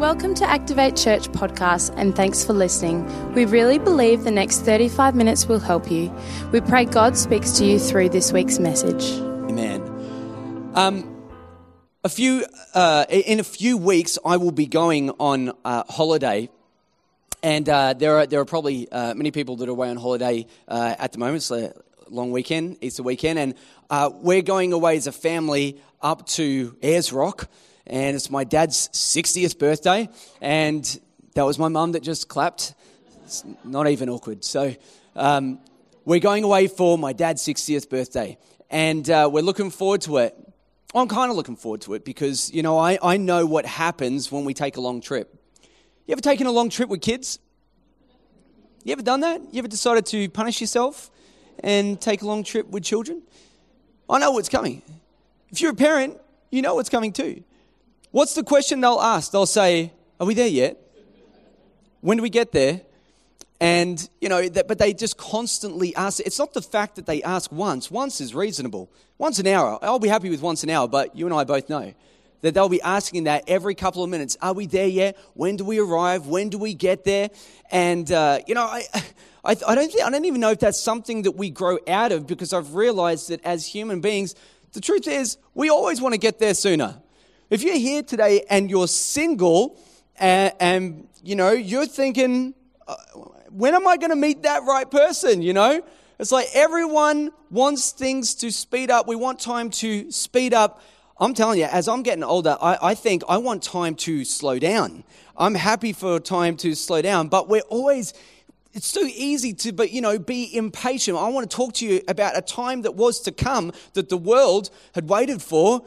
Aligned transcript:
Welcome 0.00 0.34
to 0.36 0.48
Activate 0.48 0.96
Church 0.96 1.28
podcast 1.28 1.92
and 1.94 2.16
thanks 2.16 2.42
for 2.42 2.54
listening. 2.54 3.04
We 3.34 3.44
really 3.44 3.78
believe 3.78 4.24
the 4.24 4.30
next 4.30 4.60
35 4.60 5.14
minutes 5.14 5.46
will 5.46 5.58
help 5.58 5.90
you. 5.90 6.10
We 6.52 6.62
pray 6.62 6.86
God 6.86 7.18
speaks 7.18 7.52
to 7.58 7.66
you 7.66 7.78
through 7.78 8.08
this 8.08 8.32
week's 8.32 8.58
message. 8.58 9.12
Amen. 9.20 9.82
Um, 10.74 11.28
a 12.02 12.08
few, 12.08 12.46
uh, 12.72 13.04
in 13.10 13.40
a 13.40 13.44
few 13.44 13.76
weeks, 13.76 14.18
I 14.24 14.38
will 14.38 14.52
be 14.52 14.64
going 14.64 15.10
on 15.20 15.52
uh, 15.66 15.84
holiday. 15.86 16.48
And 17.42 17.68
uh, 17.68 17.92
there, 17.92 18.20
are, 18.20 18.26
there 18.26 18.40
are 18.40 18.46
probably 18.46 18.90
uh, 18.90 19.12
many 19.12 19.32
people 19.32 19.56
that 19.56 19.68
are 19.68 19.72
away 19.72 19.90
on 19.90 19.98
holiday 19.98 20.46
uh, 20.66 20.94
at 20.98 21.12
the 21.12 21.18
moment. 21.18 21.36
It's 21.36 21.50
a 21.50 21.74
long 22.08 22.32
weekend, 22.32 22.78
Easter 22.80 23.02
weekend. 23.02 23.38
And 23.38 23.54
uh, 23.90 24.08
we're 24.14 24.40
going 24.40 24.72
away 24.72 24.96
as 24.96 25.06
a 25.06 25.12
family 25.12 25.78
up 26.00 26.26
to 26.28 26.74
Ayers 26.82 27.12
Rock 27.12 27.50
and 27.90 28.14
it's 28.14 28.30
my 28.30 28.44
dad's 28.44 28.88
60th 28.88 29.58
birthday, 29.58 30.08
and 30.40 31.00
that 31.34 31.42
was 31.42 31.58
my 31.58 31.66
mum 31.66 31.92
that 31.92 32.04
just 32.04 32.28
clapped. 32.28 32.74
It's 33.24 33.44
not 33.64 33.88
even 33.88 34.08
awkward. 34.08 34.44
So 34.44 34.74
um, 35.16 35.58
we're 36.04 36.20
going 36.20 36.44
away 36.44 36.68
for 36.68 36.96
my 36.96 37.12
dad's 37.12 37.42
60th 37.42 37.90
birthday, 37.90 38.38
and 38.70 39.10
uh, 39.10 39.28
we're 39.30 39.42
looking 39.42 39.70
forward 39.70 40.02
to 40.02 40.18
it. 40.18 40.36
I'm 40.94 41.08
kind 41.08 41.30
of 41.30 41.36
looking 41.36 41.56
forward 41.56 41.80
to 41.82 41.94
it 41.94 42.04
because, 42.04 42.52
you 42.52 42.62
know, 42.62 42.78
I, 42.78 42.98
I 43.02 43.16
know 43.16 43.44
what 43.44 43.66
happens 43.66 44.30
when 44.30 44.44
we 44.44 44.54
take 44.54 44.76
a 44.76 44.80
long 44.80 45.00
trip. 45.00 45.36
You 46.06 46.12
ever 46.12 46.20
taken 46.20 46.46
a 46.46 46.52
long 46.52 46.70
trip 46.70 46.88
with 46.88 47.00
kids? 47.00 47.40
You 48.84 48.92
ever 48.92 49.02
done 49.02 49.20
that? 49.20 49.40
You 49.52 49.58
ever 49.58 49.68
decided 49.68 50.06
to 50.06 50.28
punish 50.30 50.60
yourself 50.60 51.10
and 51.62 52.00
take 52.00 52.22
a 52.22 52.26
long 52.26 52.44
trip 52.44 52.68
with 52.68 52.84
children? 52.84 53.22
I 54.08 54.20
know 54.20 54.30
what's 54.30 54.48
coming. 54.48 54.82
If 55.50 55.60
you're 55.60 55.72
a 55.72 55.76
parent, 55.76 56.18
you 56.50 56.62
know 56.62 56.76
what's 56.76 56.88
coming 56.88 57.12
too. 57.12 57.42
What's 58.10 58.34
the 58.34 58.42
question 58.42 58.80
they'll 58.80 59.00
ask? 59.00 59.30
They'll 59.30 59.46
say, 59.46 59.92
Are 60.18 60.26
we 60.26 60.34
there 60.34 60.48
yet? 60.48 60.78
When 62.00 62.16
do 62.16 62.22
we 62.22 62.30
get 62.30 62.52
there? 62.52 62.80
And, 63.60 64.08
you 64.22 64.30
know, 64.30 64.48
but 64.50 64.78
they 64.78 64.94
just 64.94 65.18
constantly 65.18 65.94
ask. 65.94 66.20
It's 66.20 66.38
not 66.38 66.54
the 66.54 66.62
fact 66.62 66.96
that 66.96 67.04
they 67.06 67.22
ask 67.22 67.52
once. 67.52 67.90
Once 67.90 68.20
is 68.20 68.34
reasonable. 68.34 68.90
Once 69.18 69.38
an 69.38 69.46
hour. 69.46 69.78
I'll 69.82 69.98
be 69.98 70.08
happy 70.08 70.30
with 70.30 70.40
once 70.40 70.64
an 70.64 70.70
hour, 70.70 70.88
but 70.88 71.14
you 71.14 71.26
and 71.26 71.34
I 71.34 71.44
both 71.44 71.68
know 71.68 71.92
that 72.40 72.54
they'll 72.54 72.68
be 72.70 72.80
asking 72.80 73.24
that 73.24 73.44
every 73.46 73.74
couple 73.74 74.02
of 74.02 74.10
minutes. 74.10 74.36
Are 74.40 74.54
we 74.54 74.66
there 74.66 74.86
yet? 74.86 75.18
When 75.34 75.56
do 75.56 75.64
we 75.64 75.78
arrive? 75.78 76.26
When 76.26 76.48
do 76.48 76.58
we 76.58 76.74
get 76.74 77.04
there? 77.04 77.28
And, 77.70 78.10
uh, 78.10 78.40
you 78.46 78.54
know, 78.54 78.62
I, 78.62 78.84
I, 79.44 79.56
I, 79.66 79.74
don't 79.74 79.90
think, 79.90 80.02
I 80.02 80.10
don't 80.10 80.24
even 80.24 80.40
know 80.40 80.50
if 80.50 80.60
that's 80.60 80.80
something 80.80 81.22
that 81.22 81.32
we 81.32 81.50
grow 81.50 81.78
out 81.86 82.12
of 82.12 82.26
because 82.26 82.52
I've 82.52 82.74
realized 82.74 83.28
that 83.28 83.44
as 83.44 83.66
human 83.66 84.00
beings, 84.00 84.34
the 84.72 84.80
truth 84.80 85.06
is 85.06 85.36
we 85.54 85.68
always 85.68 86.00
want 86.00 86.14
to 86.14 86.18
get 86.18 86.38
there 86.38 86.54
sooner. 86.54 86.99
If 87.50 87.64
you're 87.64 87.78
here 87.78 88.04
today 88.04 88.44
and 88.48 88.70
you're 88.70 88.86
single 88.86 89.76
and, 90.14 90.54
and 90.60 91.08
you 91.20 91.34
know, 91.34 91.50
you're 91.50 91.84
thinking, 91.84 92.54
uh, 92.86 92.94
when 93.50 93.74
am 93.74 93.88
I 93.88 93.96
going 93.96 94.10
to 94.10 94.16
meet 94.16 94.44
that 94.44 94.62
right 94.62 94.88
person, 94.88 95.42
you 95.42 95.52
know? 95.52 95.82
It's 96.20 96.30
like 96.30 96.46
everyone 96.54 97.32
wants 97.50 97.90
things 97.90 98.36
to 98.36 98.52
speed 98.52 98.88
up. 98.88 99.08
We 99.08 99.16
want 99.16 99.40
time 99.40 99.70
to 99.70 100.12
speed 100.12 100.54
up. 100.54 100.80
I'm 101.18 101.34
telling 101.34 101.58
you, 101.58 101.64
as 101.64 101.88
I'm 101.88 102.04
getting 102.04 102.22
older, 102.22 102.56
I, 102.62 102.78
I, 102.80 102.94
think 102.94 103.24
I 103.28 103.38
want 103.38 103.64
time 103.64 103.96
to 103.96 104.24
slow 104.24 104.60
down. 104.60 105.02
I'm 105.36 105.56
happy 105.56 105.92
for 105.92 106.20
time 106.20 106.56
to 106.58 106.76
slow 106.76 107.02
down, 107.02 107.26
but 107.26 107.48
we're 107.48 107.62
always, 107.62 108.14
it's 108.74 108.86
so 108.86 109.00
easy 109.02 109.54
to, 109.54 109.72
but 109.72 109.90
you 109.90 110.02
know, 110.02 110.20
be 110.20 110.56
impatient. 110.56 111.18
I 111.18 111.28
want 111.30 111.50
to 111.50 111.56
talk 111.56 111.74
to 111.74 111.86
you 111.86 112.00
about 112.06 112.38
a 112.38 112.42
time 112.42 112.82
that 112.82 112.94
was 112.94 113.18
to 113.22 113.32
come 113.32 113.72
that 113.94 114.08
the 114.08 114.16
world 114.16 114.70
had 114.94 115.08
waited 115.08 115.42
for 115.42 115.82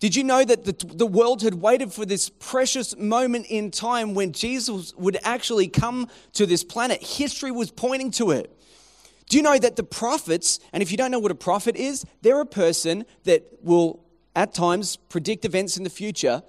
did 0.00 0.14
you 0.14 0.22
know 0.22 0.44
that 0.44 0.64
the, 0.64 0.72
the 0.94 1.06
world 1.06 1.42
had 1.42 1.54
waited 1.54 1.92
for 1.92 2.06
this 2.06 2.28
precious 2.28 2.96
moment 2.96 3.46
in 3.48 3.70
time 3.70 4.14
when 4.14 4.32
Jesus 4.32 4.94
would 4.96 5.18
actually 5.22 5.68
come 5.68 6.08
to 6.34 6.46
this 6.46 6.62
planet? 6.62 7.02
History 7.02 7.50
was 7.50 7.70
pointing 7.70 8.10
to 8.12 8.30
it. 8.30 8.54
Do 9.28 9.36
you 9.36 9.42
know 9.42 9.58
that 9.58 9.76
the 9.76 9.82
prophets, 9.82 10.60
and 10.72 10.82
if 10.82 10.90
you 10.90 10.96
don't 10.96 11.10
know 11.10 11.18
what 11.18 11.32
a 11.32 11.36
prophet 11.36 11.76
is, 11.76 12.06
they're 12.22 12.40
a 12.40 12.46
person 12.46 13.04
that 13.24 13.44
will 13.62 14.00
at 14.38 14.54
times 14.54 14.96
predict 14.96 15.44
events 15.44 15.76
in 15.76 15.82
the 15.82 15.90
future. 15.90 16.42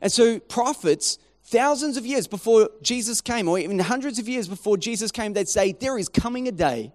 And 0.00 0.10
so, 0.10 0.40
prophets, 0.40 1.16
thousands 1.44 1.96
of 1.96 2.04
years 2.04 2.26
before 2.26 2.70
Jesus 2.82 3.20
came, 3.20 3.48
or 3.48 3.56
even 3.56 3.78
hundreds 3.78 4.18
of 4.18 4.28
years 4.28 4.48
before 4.48 4.76
Jesus 4.76 5.12
came, 5.12 5.32
they'd 5.32 5.48
say, 5.48 5.72
There 5.72 5.96
is 5.96 6.08
coming 6.08 6.48
a 6.48 6.52
day 6.52 6.92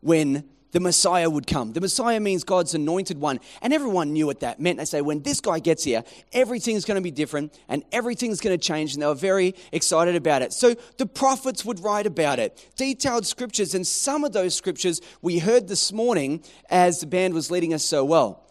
when 0.00 0.44
the 0.72 0.80
Messiah 0.80 1.28
would 1.30 1.46
come. 1.46 1.72
The 1.72 1.80
Messiah 1.80 2.20
means 2.20 2.44
God's 2.44 2.74
anointed 2.74 3.18
one. 3.18 3.40
And 3.62 3.72
everyone 3.72 4.12
knew 4.12 4.26
what 4.26 4.40
that 4.40 4.60
meant. 4.60 4.78
They 4.78 4.84
say, 4.84 5.00
when 5.00 5.22
this 5.22 5.40
guy 5.40 5.58
gets 5.58 5.84
here, 5.84 6.04
everything's 6.32 6.84
going 6.84 6.96
to 6.96 7.02
be 7.02 7.10
different 7.10 7.58
and 7.68 7.82
everything's 7.92 8.40
going 8.40 8.58
to 8.58 8.62
change. 8.62 8.94
And 8.94 9.02
they 9.02 9.06
were 9.06 9.14
very 9.14 9.54
excited 9.72 10.14
about 10.14 10.42
it. 10.42 10.52
So 10.52 10.74
the 10.98 11.06
prophets 11.06 11.64
would 11.64 11.80
write 11.80 12.06
about 12.06 12.38
it, 12.38 12.68
detailed 12.76 13.26
scriptures. 13.26 13.74
And 13.74 13.86
some 13.86 14.24
of 14.24 14.32
those 14.32 14.54
scriptures 14.54 15.00
we 15.22 15.38
heard 15.38 15.68
this 15.68 15.92
morning 15.92 16.42
as 16.70 17.00
the 17.00 17.06
band 17.06 17.34
was 17.34 17.50
leading 17.50 17.72
us 17.72 17.84
so 17.84 18.04
well. 18.04 18.44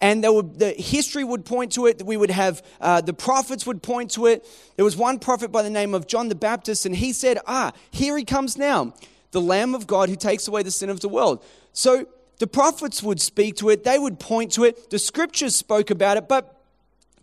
And 0.00 0.22
there 0.22 0.32
would, 0.32 0.58
the 0.58 0.70
history 0.72 1.24
would 1.24 1.44
point 1.44 1.72
to 1.72 1.86
it. 1.86 2.02
We 2.02 2.18
would 2.18 2.30
have 2.30 2.62
uh, 2.80 3.00
the 3.00 3.14
prophets 3.14 3.66
would 3.66 3.82
point 3.82 4.10
to 4.12 4.26
it. 4.26 4.46
There 4.76 4.84
was 4.84 4.96
one 4.96 5.18
prophet 5.18 5.50
by 5.50 5.62
the 5.62 5.70
name 5.70 5.94
of 5.94 6.06
John 6.06 6.28
the 6.28 6.34
Baptist, 6.34 6.84
and 6.84 6.94
he 6.94 7.14
said, 7.14 7.38
"Ah, 7.46 7.72
here 7.90 8.16
he 8.18 8.24
comes 8.24 8.58
now." 8.58 8.92
The 9.36 9.40
Lamb 9.42 9.74
of 9.74 9.86
God 9.86 10.08
who 10.08 10.16
takes 10.16 10.48
away 10.48 10.62
the 10.62 10.70
sin 10.70 10.88
of 10.88 11.00
the 11.00 11.10
world. 11.10 11.44
So 11.74 12.06
the 12.38 12.46
prophets 12.46 13.02
would 13.02 13.20
speak 13.20 13.56
to 13.56 13.68
it, 13.68 13.84
they 13.84 13.98
would 13.98 14.18
point 14.18 14.52
to 14.52 14.64
it, 14.64 14.88
the 14.88 14.98
scriptures 14.98 15.54
spoke 15.54 15.90
about 15.90 16.16
it. 16.16 16.26
But 16.26 16.58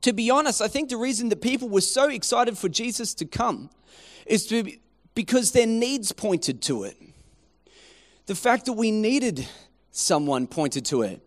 to 0.01 0.13
be 0.13 0.29
honest, 0.29 0.61
I 0.61 0.67
think 0.67 0.89
the 0.89 0.97
reason 0.97 1.29
that 1.29 1.41
people 1.41 1.69
were 1.69 1.81
so 1.81 2.09
excited 2.09 2.55
for 2.55 2.69
Jesus 2.69 3.15
to 3.15 3.25
come 3.25 3.71
is 4.27 4.45
to 4.45 4.61
be, 4.61 4.79
because 5.15 5.53
their 5.53 5.65
needs 5.65 6.11
pointed 6.11 6.61
to 6.61 6.83
it. 6.83 6.95
The 8.27 8.35
fact 8.35 8.65
that 8.65 8.73
we 8.73 8.91
needed 8.91 9.47
someone 9.89 10.45
pointed 10.45 10.85
to 10.85 11.01
it. 11.01 11.19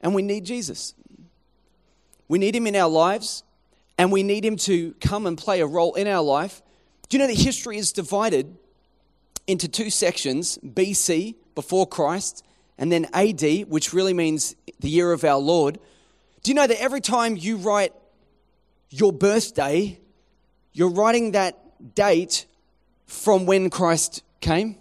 And 0.00 0.14
we 0.14 0.22
need 0.22 0.46
Jesus. 0.46 0.94
We 2.28 2.38
need 2.38 2.56
him 2.56 2.66
in 2.66 2.76
our 2.76 2.88
lives, 2.88 3.42
and 3.98 4.10
we 4.10 4.22
need 4.22 4.42
him 4.42 4.56
to 4.56 4.94
come 5.02 5.26
and 5.26 5.36
play 5.36 5.60
a 5.60 5.66
role 5.66 5.94
in 5.96 6.06
our 6.06 6.22
life 6.22 6.62
do 7.10 7.16
you 7.16 7.18
know 7.18 7.26
that 7.26 7.38
history 7.38 7.76
is 7.76 7.92
divided 7.92 8.56
into 9.48 9.66
two 9.66 9.90
sections 9.90 10.58
BC, 10.58 11.34
before 11.56 11.84
Christ, 11.84 12.44
and 12.78 12.90
then 12.90 13.06
AD, 13.12 13.42
which 13.68 13.92
really 13.92 14.14
means 14.14 14.54
the 14.78 14.88
year 14.88 15.12
of 15.12 15.24
our 15.24 15.38
Lord? 15.38 15.80
Do 16.44 16.52
you 16.52 16.54
know 16.54 16.68
that 16.68 16.80
every 16.80 17.00
time 17.00 17.36
you 17.36 17.56
write 17.56 17.92
your 18.90 19.12
birthday, 19.12 19.98
you're 20.72 20.90
writing 20.90 21.32
that 21.32 21.94
date 21.96 22.46
from 23.06 23.44
when 23.44 23.70
Christ 23.70 24.22
came? 24.40 24.76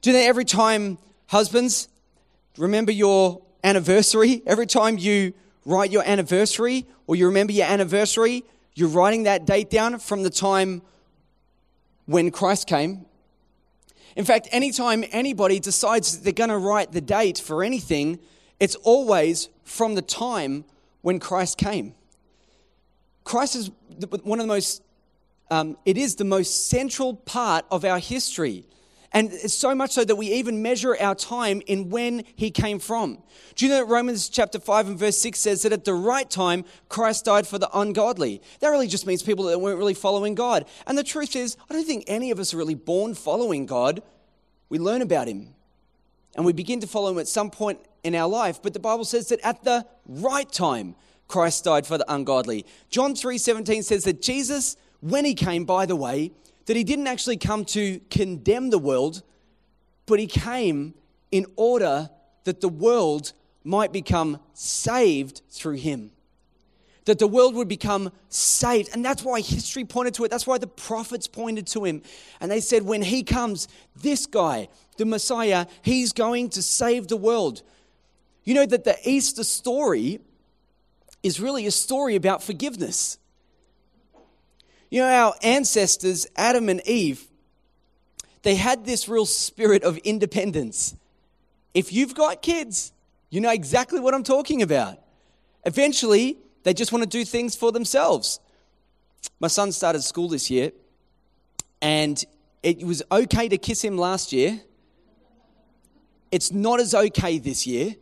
Do 0.00 0.10
you 0.10 0.16
know 0.16 0.22
every 0.22 0.46
time, 0.46 0.96
husbands, 1.26 1.90
remember 2.56 2.90
your 2.90 3.42
anniversary? 3.62 4.42
Every 4.46 4.66
time 4.66 4.96
you 4.96 5.34
write 5.66 5.92
your 5.92 6.04
anniversary 6.06 6.86
or 7.06 7.16
you 7.16 7.26
remember 7.26 7.52
your 7.52 7.66
anniversary, 7.66 8.44
you're 8.74 8.88
writing 8.88 9.24
that 9.24 9.44
date 9.46 9.70
down 9.70 9.98
from 9.98 10.22
the 10.22 10.30
time 10.30 10.82
when 12.06 12.30
Christ 12.30 12.66
came. 12.66 13.06
In 14.16 14.24
fact, 14.24 14.48
anytime 14.50 15.04
anybody 15.12 15.60
decides 15.60 16.20
they're 16.20 16.32
going 16.32 16.50
to 16.50 16.58
write 16.58 16.92
the 16.92 17.00
date 17.00 17.38
for 17.38 17.62
anything, 17.62 18.18
it's 18.58 18.74
always 18.76 19.48
from 19.64 19.94
the 19.94 20.02
time 20.02 20.64
when 21.02 21.18
Christ 21.18 21.58
came. 21.58 21.94
Christ 23.24 23.56
is 23.56 23.70
one 24.22 24.40
of 24.40 24.44
the 24.44 24.52
most, 24.52 24.82
um, 25.50 25.76
it 25.84 25.96
is 25.96 26.16
the 26.16 26.24
most 26.24 26.68
central 26.68 27.14
part 27.14 27.64
of 27.70 27.84
our 27.84 27.98
history. 27.98 28.64
And 29.12 29.32
it's 29.32 29.54
so 29.54 29.74
much 29.74 29.90
so 29.92 30.04
that 30.04 30.14
we 30.14 30.28
even 30.28 30.62
measure 30.62 30.96
our 31.00 31.16
time 31.16 31.62
in 31.66 31.90
when 31.90 32.22
he 32.36 32.50
came 32.50 32.78
from. 32.78 33.18
Do 33.56 33.66
you 33.66 33.72
know 33.72 33.78
that 33.78 33.86
Romans 33.86 34.28
chapter 34.28 34.60
5 34.60 34.88
and 34.88 34.98
verse 34.98 35.18
6 35.18 35.38
says 35.38 35.62
that 35.62 35.72
at 35.72 35.84
the 35.84 35.94
right 35.94 36.30
time, 36.30 36.64
Christ 36.88 37.24
died 37.24 37.46
for 37.46 37.58
the 37.58 37.68
ungodly? 37.76 38.40
That 38.60 38.68
really 38.68 38.86
just 38.86 39.06
means 39.06 39.22
people 39.22 39.46
that 39.46 39.60
weren't 39.60 39.78
really 39.78 39.94
following 39.94 40.36
God. 40.36 40.64
And 40.86 40.96
the 40.96 41.02
truth 41.02 41.34
is, 41.34 41.56
I 41.68 41.74
don't 41.74 41.86
think 41.86 42.04
any 42.06 42.30
of 42.30 42.38
us 42.38 42.54
are 42.54 42.56
really 42.56 42.76
born 42.76 43.14
following 43.14 43.66
God. 43.66 44.00
We 44.68 44.78
learn 44.78 45.02
about 45.02 45.26
him 45.26 45.54
and 46.36 46.46
we 46.46 46.52
begin 46.52 46.80
to 46.80 46.86
follow 46.86 47.10
him 47.10 47.18
at 47.18 47.26
some 47.26 47.50
point 47.50 47.80
in 48.04 48.14
our 48.14 48.28
life. 48.28 48.62
But 48.62 48.74
the 48.74 48.80
Bible 48.80 49.04
says 49.04 49.28
that 49.28 49.40
at 49.42 49.64
the 49.64 49.86
right 50.06 50.50
time, 50.50 50.94
Christ 51.26 51.64
died 51.64 51.86
for 51.86 51.98
the 51.98 52.12
ungodly. 52.12 52.66
John 52.88 53.14
3:17 53.14 53.82
says 53.82 54.04
that 54.04 54.22
Jesus, 54.22 54.76
when 55.00 55.24
he 55.24 55.34
came, 55.34 55.64
by 55.64 55.86
the 55.86 55.96
way, 55.96 56.32
that 56.66 56.76
he 56.76 56.84
didn't 56.84 57.06
actually 57.06 57.36
come 57.36 57.64
to 57.66 58.00
condemn 58.10 58.70
the 58.70 58.78
world, 58.78 59.22
but 60.06 60.18
he 60.18 60.26
came 60.26 60.94
in 61.30 61.46
order 61.56 62.10
that 62.44 62.60
the 62.60 62.68
world 62.68 63.32
might 63.64 63.92
become 63.92 64.40
saved 64.54 65.42
through 65.50 65.76
him. 65.76 66.10
That 67.06 67.18
the 67.18 67.26
world 67.26 67.54
would 67.54 67.68
become 67.68 68.12
saved. 68.28 68.90
And 68.92 69.04
that's 69.04 69.22
why 69.22 69.40
history 69.40 69.84
pointed 69.84 70.14
to 70.14 70.24
it. 70.24 70.30
That's 70.30 70.46
why 70.46 70.58
the 70.58 70.66
prophets 70.66 71.26
pointed 71.26 71.66
to 71.68 71.84
him. 71.84 72.02
And 72.40 72.50
they 72.50 72.60
said, 72.60 72.82
when 72.82 73.02
he 73.02 73.22
comes, 73.22 73.68
this 73.96 74.26
guy, 74.26 74.68
the 74.96 75.06
Messiah, 75.06 75.66
he's 75.82 76.12
going 76.12 76.50
to 76.50 76.62
save 76.62 77.08
the 77.08 77.16
world. 77.16 77.62
You 78.44 78.54
know 78.54 78.66
that 78.66 78.84
the 78.84 78.96
Easter 79.04 79.44
story 79.44 80.20
is 81.22 81.40
really 81.40 81.66
a 81.66 81.70
story 81.70 82.16
about 82.16 82.42
forgiveness. 82.42 83.18
You 84.90 85.00
know, 85.00 85.08
our 85.08 85.34
ancestors, 85.42 86.26
Adam 86.36 86.68
and 86.68 86.80
Eve, 86.86 87.26
they 88.42 88.56
had 88.56 88.84
this 88.84 89.08
real 89.08 89.26
spirit 89.26 89.84
of 89.84 89.96
independence. 89.98 90.96
If 91.74 91.92
you've 91.92 92.14
got 92.14 92.42
kids, 92.42 92.92
you 93.30 93.40
know 93.40 93.52
exactly 93.52 94.00
what 94.00 94.14
I'm 94.14 94.24
talking 94.24 94.62
about. 94.62 94.98
Eventually, 95.64 96.38
they 96.64 96.74
just 96.74 96.90
want 96.92 97.02
to 97.04 97.08
do 97.08 97.24
things 97.24 97.54
for 97.54 97.70
themselves. 97.70 98.40
My 99.38 99.48
son 99.48 99.70
started 99.72 100.02
school 100.02 100.28
this 100.28 100.50
year, 100.50 100.72
and 101.80 102.22
it 102.62 102.82
was 102.84 103.02
okay 103.12 103.48
to 103.48 103.58
kiss 103.58 103.82
him 103.82 103.96
last 103.96 104.32
year. 104.32 104.60
It's 106.32 106.52
not 106.52 106.80
as 106.80 106.94
okay 106.94 107.38
this 107.38 107.66
year. 107.66 107.94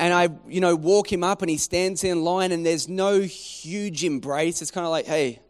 And 0.00 0.14
I, 0.14 0.28
you 0.46 0.60
know, 0.60 0.76
walk 0.76 1.12
him 1.12 1.24
up 1.24 1.42
and 1.42 1.50
he 1.50 1.56
stands 1.56 2.04
in 2.04 2.22
line 2.22 2.52
and 2.52 2.64
there's 2.64 2.88
no 2.88 3.20
huge 3.20 4.04
embrace. 4.04 4.62
It's 4.62 4.70
kind 4.70 4.84
of 4.84 4.92
like, 4.92 5.06
hey, 5.06 5.40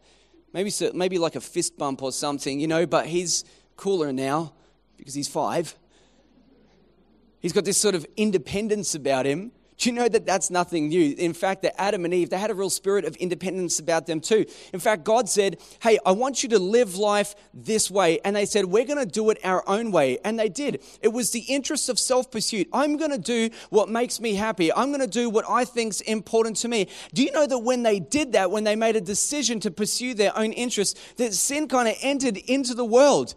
maybe, 0.53 0.71
maybe 0.93 1.17
like 1.17 1.35
a 1.35 1.41
fist 1.41 1.77
bump 1.77 2.01
or 2.01 2.11
something, 2.11 2.59
you 2.59 2.67
know, 2.67 2.85
but 2.85 3.05
he's 3.05 3.43
cooler 3.75 4.11
now 4.11 4.53
because 4.97 5.13
he's 5.13 5.27
five. 5.27 5.75
He's 7.39 7.53
got 7.53 7.65
this 7.65 7.77
sort 7.77 7.95
of 7.95 8.05
independence 8.17 8.95
about 8.95 9.25
him. 9.25 9.51
Do 9.79 9.89
you 9.89 9.95
know 9.95 10.09
that 10.09 10.25
that's 10.25 10.49
nothing 10.49 10.89
new? 10.89 11.15
In 11.17 11.31
fact, 11.31 11.61
that 11.61 11.79
Adam 11.81 12.03
and 12.03 12.13
Eve, 12.13 12.29
they 12.29 12.37
had 12.37 12.51
a 12.51 12.53
real 12.53 12.69
spirit 12.69 13.05
of 13.05 13.15
independence 13.15 13.79
about 13.79 14.07
them 14.07 14.19
too. 14.19 14.45
In 14.73 14.81
fact, 14.81 15.05
God 15.05 15.29
said, 15.29 15.57
Hey, 15.81 15.97
I 16.05 16.11
want 16.11 16.43
you 16.43 16.49
to 16.49 16.59
live 16.59 16.97
life 16.97 17.33
this 17.53 17.89
way. 17.89 18.19
And 18.25 18.35
they 18.35 18.45
said, 18.45 18.65
We're 18.65 18.83
going 18.83 18.99
to 18.99 19.09
do 19.09 19.29
it 19.29 19.39
our 19.41 19.63
own 19.67 19.93
way. 19.93 20.19
And 20.25 20.37
they 20.37 20.49
did. 20.49 20.83
It 21.01 21.13
was 21.13 21.31
the 21.31 21.45
interest 21.47 21.87
of 21.87 21.97
self 21.97 22.29
pursuit. 22.29 22.67
I'm 22.73 22.97
going 22.97 23.11
to 23.11 23.17
do 23.17 23.51
what 23.69 23.87
makes 23.87 24.19
me 24.19 24.35
happy. 24.35 24.71
I'm 24.73 24.89
going 24.89 24.99
to 24.99 25.07
do 25.07 25.29
what 25.29 25.45
I 25.49 25.63
think's 25.63 26.01
important 26.01 26.57
to 26.57 26.67
me. 26.67 26.89
Do 27.13 27.23
you 27.23 27.31
know 27.31 27.47
that 27.47 27.59
when 27.59 27.83
they 27.83 28.01
did 28.01 28.33
that, 28.33 28.51
when 28.51 28.65
they 28.65 28.75
made 28.75 28.97
a 28.97 29.01
decision 29.01 29.61
to 29.61 29.71
pursue 29.71 30.13
their 30.13 30.37
own 30.37 30.51
interests, 30.51 30.99
that 31.15 31.33
sin 31.33 31.69
kind 31.69 31.87
of 31.87 31.95
entered 32.01 32.35
into 32.35 32.73
the 32.73 32.85
world? 32.85 33.33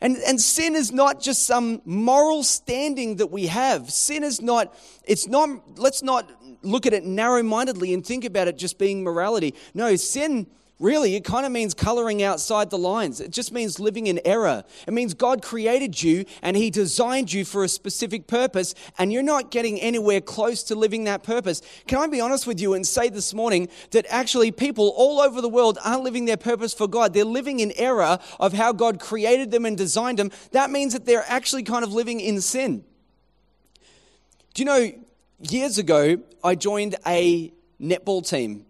And, 0.00 0.16
and 0.18 0.40
sin 0.40 0.76
is 0.76 0.92
not 0.92 1.20
just 1.20 1.44
some 1.44 1.82
moral 1.84 2.44
standing 2.44 3.16
that 3.16 3.32
we 3.32 3.48
have. 3.48 3.90
Sin 3.90 4.22
is 4.22 4.40
not, 4.40 4.74
it's 5.04 5.26
not, 5.26 5.78
let's 5.78 6.02
not 6.02 6.30
look 6.62 6.86
at 6.86 6.92
it 6.92 7.04
narrow 7.04 7.42
mindedly 7.42 7.92
and 7.92 8.06
think 8.06 8.24
about 8.24 8.46
it 8.46 8.56
just 8.56 8.78
being 8.78 9.02
morality. 9.02 9.54
No, 9.74 9.96
sin 9.96 10.46
Really, 10.80 11.16
it 11.16 11.24
kind 11.24 11.44
of 11.44 11.50
means 11.50 11.74
coloring 11.74 12.22
outside 12.22 12.70
the 12.70 12.78
lines. 12.78 13.20
It 13.20 13.32
just 13.32 13.50
means 13.50 13.80
living 13.80 14.06
in 14.06 14.20
error. 14.24 14.62
It 14.86 14.94
means 14.94 15.12
God 15.12 15.42
created 15.42 16.00
you 16.00 16.24
and 16.40 16.56
He 16.56 16.70
designed 16.70 17.32
you 17.32 17.44
for 17.44 17.64
a 17.64 17.68
specific 17.68 18.28
purpose, 18.28 18.76
and 18.96 19.12
you're 19.12 19.24
not 19.24 19.50
getting 19.50 19.80
anywhere 19.80 20.20
close 20.20 20.62
to 20.64 20.76
living 20.76 21.04
that 21.04 21.24
purpose. 21.24 21.62
Can 21.88 21.98
I 21.98 22.06
be 22.06 22.20
honest 22.20 22.46
with 22.46 22.60
you 22.60 22.74
and 22.74 22.86
say 22.86 23.08
this 23.08 23.34
morning 23.34 23.68
that 23.90 24.06
actually 24.08 24.52
people 24.52 24.94
all 24.96 25.20
over 25.20 25.40
the 25.40 25.48
world 25.48 25.78
aren't 25.84 26.04
living 26.04 26.26
their 26.26 26.36
purpose 26.36 26.72
for 26.72 26.86
God? 26.86 27.12
They're 27.12 27.24
living 27.24 27.58
in 27.58 27.72
error 27.72 28.20
of 28.38 28.52
how 28.52 28.72
God 28.72 29.00
created 29.00 29.50
them 29.50 29.64
and 29.64 29.76
designed 29.76 30.20
them. 30.20 30.30
That 30.52 30.70
means 30.70 30.92
that 30.92 31.04
they're 31.04 31.24
actually 31.26 31.64
kind 31.64 31.82
of 31.82 31.92
living 31.92 32.20
in 32.20 32.40
sin. 32.40 32.84
Do 34.54 34.62
you 34.62 34.64
know, 34.64 34.92
years 35.40 35.78
ago, 35.78 36.18
I 36.44 36.54
joined 36.54 36.94
a 37.04 37.52
netball 37.80 38.28
team 38.28 38.64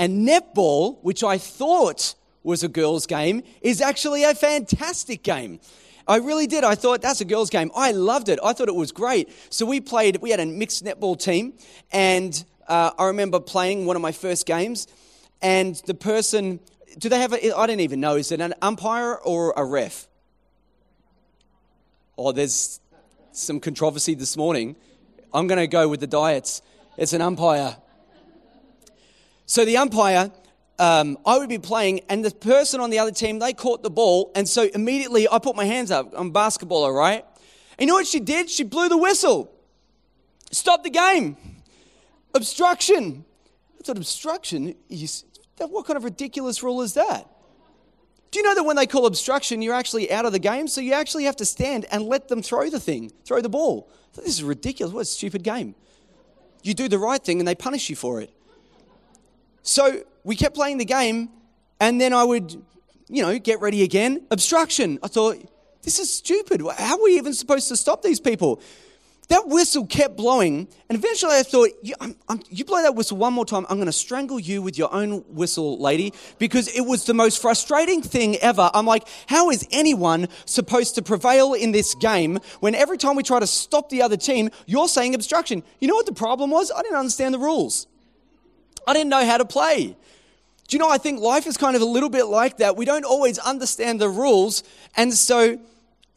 and 0.00 0.26
netball, 0.26 0.96
which 1.02 1.22
I 1.22 1.36
thought 1.36 2.14
was 2.42 2.64
a 2.64 2.68
girls' 2.68 3.06
game, 3.06 3.42
is 3.60 3.82
actually 3.82 4.24
a 4.24 4.34
fantastic 4.34 5.22
game. 5.22 5.60
I 6.08 6.16
really 6.16 6.46
did. 6.46 6.64
I 6.64 6.74
thought 6.74 7.02
that's 7.02 7.20
a 7.20 7.26
girls' 7.26 7.50
game. 7.50 7.70
I 7.76 7.92
loved 7.92 8.30
it. 8.30 8.38
I 8.42 8.54
thought 8.54 8.68
it 8.68 8.74
was 8.74 8.92
great. 8.92 9.28
So 9.50 9.66
we 9.66 9.78
played, 9.78 10.16
we 10.22 10.30
had 10.30 10.40
a 10.40 10.46
mixed 10.46 10.82
netball 10.82 11.22
team, 11.22 11.52
and 11.92 12.42
uh, 12.66 12.92
I 12.98 13.08
remember 13.08 13.40
playing 13.40 13.84
one 13.84 13.94
of 13.94 14.00
my 14.00 14.10
first 14.10 14.46
games, 14.46 14.88
and 15.42 15.76
the 15.84 15.92
person, 15.92 16.60
do 16.98 17.10
they 17.10 17.20
have 17.20 17.34
a, 17.34 17.54
I 17.54 17.66
don't 17.66 17.80
even 17.80 18.00
know, 18.00 18.16
is 18.16 18.32
it 18.32 18.40
an 18.40 18.54
umpire 18.62 19.16
or 19.16 19.52
a 19.54 19.64
ref? 19.66 20.08
Oh, 22.16 22.32
there's 22.32 22.80
some 23.32 23.60
controversy 23.60 24.14
this 24.14 24.34
morning. 24.34 24.76
I'm 25.34 25.46
going 25.46 25.60
to 25.60 25.66
go 25.66 25.88
with 25.88 26.00
the 26.00 26.06
diets. 26.06 26.62
It's 26.96 27.12
an 27.12 27.20
umpire. 27.20 27.76
So 29.50 29.64
the 29.64 29.78
umpire, 29.78 30.30
um, 30.78 31.18
I 31.26 31.36
would 31.36 31.48
be 31.48 31.58
playing, 31.58 32.02
and 32.08 32.24
the 32.24 32.30
person 32.30 32.80
on 32.80 32.90
the 32.90 33.00
other 33.00 33.10
team, 33.10 33.40
they 33.40 33.52
caught 33.52 33.82
the 33.82 33.90
ball, 33.90 34.30
and 34.36 34.48
so 34.48 34.68
immediately 34.72 35.26
I 35.28 35.40
put 35.40 35.56
my 35.56 35.64
hands 35.64 35.90
up. 35.90 36.12
I'm 36.14 36.28
a 36.28 36.30
basketballer, 36.30 36.94
right? 36.94 37.24
And 37.76 37.80
you 37.80 37.86
know 37.88 37.94
what 37.94 38.06
she 38.06 38.20
did? 38.20 38.48
She 38.48 38.62
blew 38.62 38.88
the 38.88 38.96
whistle. 38.96 39.52
Stop 40.52 40.84
the 40.84 40.90
game. 40.90 41.36
Obstruction. 42.32 43.24
I 43.80 43.82
thought, 43.82 43.96
obstruction? 43.96 44.76
what 45.58 45.84
kind 45.84 45.96
of 45.96 46.04
ridiculous 46.04 46.62
rule 46.62 46.80
is 46.82 46.94
that? 46.94 47.28
Do 48.30 48.38
you 48.38 48.44
know 48.44 48.54
that 48.54 48.62
when 48.62 48.76
they 48.76 48.86
call 48.86 49.06
obstruction, 49.06 49.62
you're 49.62 49.74
actually 49.74 50.12
out 50.12 50.26
of 50.26 50.30
the 50.30 50.38
game? 50.38 50.68
So 50.68 50.80
you 50.80 50.92
actually 50.92 51.24
have 51.24 51.34
to 51.36 51.44
stand 51.44 51.86
and 51.90 52.04
let 52.04 52.28
them 52.28 52.40
throw 52.40 52.70
the 52.70 52.78
thing, 52.78 53.10
throw 53.24 53.40
the 53.40 53.48
ball. 53.48 53.90
This 54.14 54.26
is 54.26 54.44
ridiculous. 54.44 54.94
What 54.94 55.00
a 55.00 55.06
stupid 55.06 55.42
game. 55.42 55.74
You 56.62 56.72
do 56.72 56.86
the 56.86 57.00
right 57.00 57.20
thing 57.20 57.40
and 57.40 57.48
they 57.48 57.56
punish 57.56 57.90
you 57.90 57.96
for 57.96 58.20
it. 58.20 58.32
So 59.62 60.02
we 60.24 60.36
kept 60.36 60.54
playing 60.54 60.78
the 60.78 60.84
game, 60.84 61.30
and 61.80 62.00
then 62.00 62.12
I 62.12 62.24
would, 62.24 62.52
you 63.08 63.22
know, 63.22 63.38
get 63.38 63.60
ready 63.60 63.82
again. 63.82 64.26
Obstruction. 64.30 64.98
I 65.02 65.08
thought, 65.08 65.36
this 65.82 65.98
is 65.98 66.12
stupid. 66.12 66.62
How 66.76 66.96
are 66.96 67.02
we 67.02 67.16
even 67.16 67.32
supposed 67.32 67.68
to 67.68 67.76
stop 67.76 68.02
these 68.02 68.20
people? 68.20 68.60
That 69.28 69.46
whistle 69.46 69.86
kept 69.86 70.16
blowing, 70.16 70.66
and 70.88 70.98
eventually 70.98 71.36
I 71.36 71.44
thought, 71.44 71.68
you, 71.82 71.94
I'm, 72.00 72.16
I'm, 72.28 72.42
you 72.50 72.64
blow 72.64 72.82
that 72.82 72.96
whistle 72.96 73.16
one 73.16 73.32
more 73.32 73.46
time, 73.46 73.64
I'm 73.68 73.76
going 73.76 73.86
to 73.86 73.92
strangle 73.92 74.40
you 74.40 74.60
with 74.60 74.76
your 74.76 74.92
own 74.92 75.20
whistle, 75.28 75.78
lady, 75.78 76.12
because 76.38 76.66
it 76.66 76.80
was 76.80 77.04
the 77.04 77.14
most 77.14 77.40
frustrating 77.40 78.02
thing 78.02 78.38
ever. 78.38 78.68
I'm 78.74 78.86
like, 78.86 79.06
how 79.28 79.50
is 79.50 79.68
anyone 79.70 80.26
supposed 80.46 80.96
to 80.96 81.02
prevail 81.02 81.54
in 81.54 81.70
this 81.70 81.94
game 81.94 82.40
when 82.58 82.74
every 82.74 82.98
time 82.98 83.14
we 83.14 83.22
try 83.22 83.38
to 83.38 83.46
stop 83.46 83.88
the 83.88 84.02
other 84.02 84.16
team, 84.16 84.50
you're 84.66 84.88
saying 84.88 85.14
obstruction? 85.14 85.62
You 85.78 85.86
know 85.86 85.94
what 85.94 86.06
the 86.06 86.12
problem 86.12 86.50
was? 86.50 86.72
I 86.76 86.82
didn't 86.82 86.98
understand 86.98 87.32
the 87.32 87.38
rules. 87.38 87.86
I 88.90 88.92
didn't 88.92 89.10
know 89.10 89.24
how 89.24 89.38
to 89.38 89.44
play. 89.44 89.96
Do 90.66 90.76
you 90.76 90.80
know, 90.80 90.90
I 90.90 90.98
think 90.98 91.20
life 91.20 91.46
is 91.46 91.56
kind 91.56 91.76
of 91.76 91.82
a 91.82 91.84
little 91.84 92.08
bit 92.08 92.24
like 92.24 92.56
that. 92.56 92.76
We 92.76 92.84
don't 92.84 93.04
always 93.04 93.38
understand 93.38 94.00
the 94.00 94.08
rules. 94.08 94.64
And 94.96 95.14
so 95.14 95.60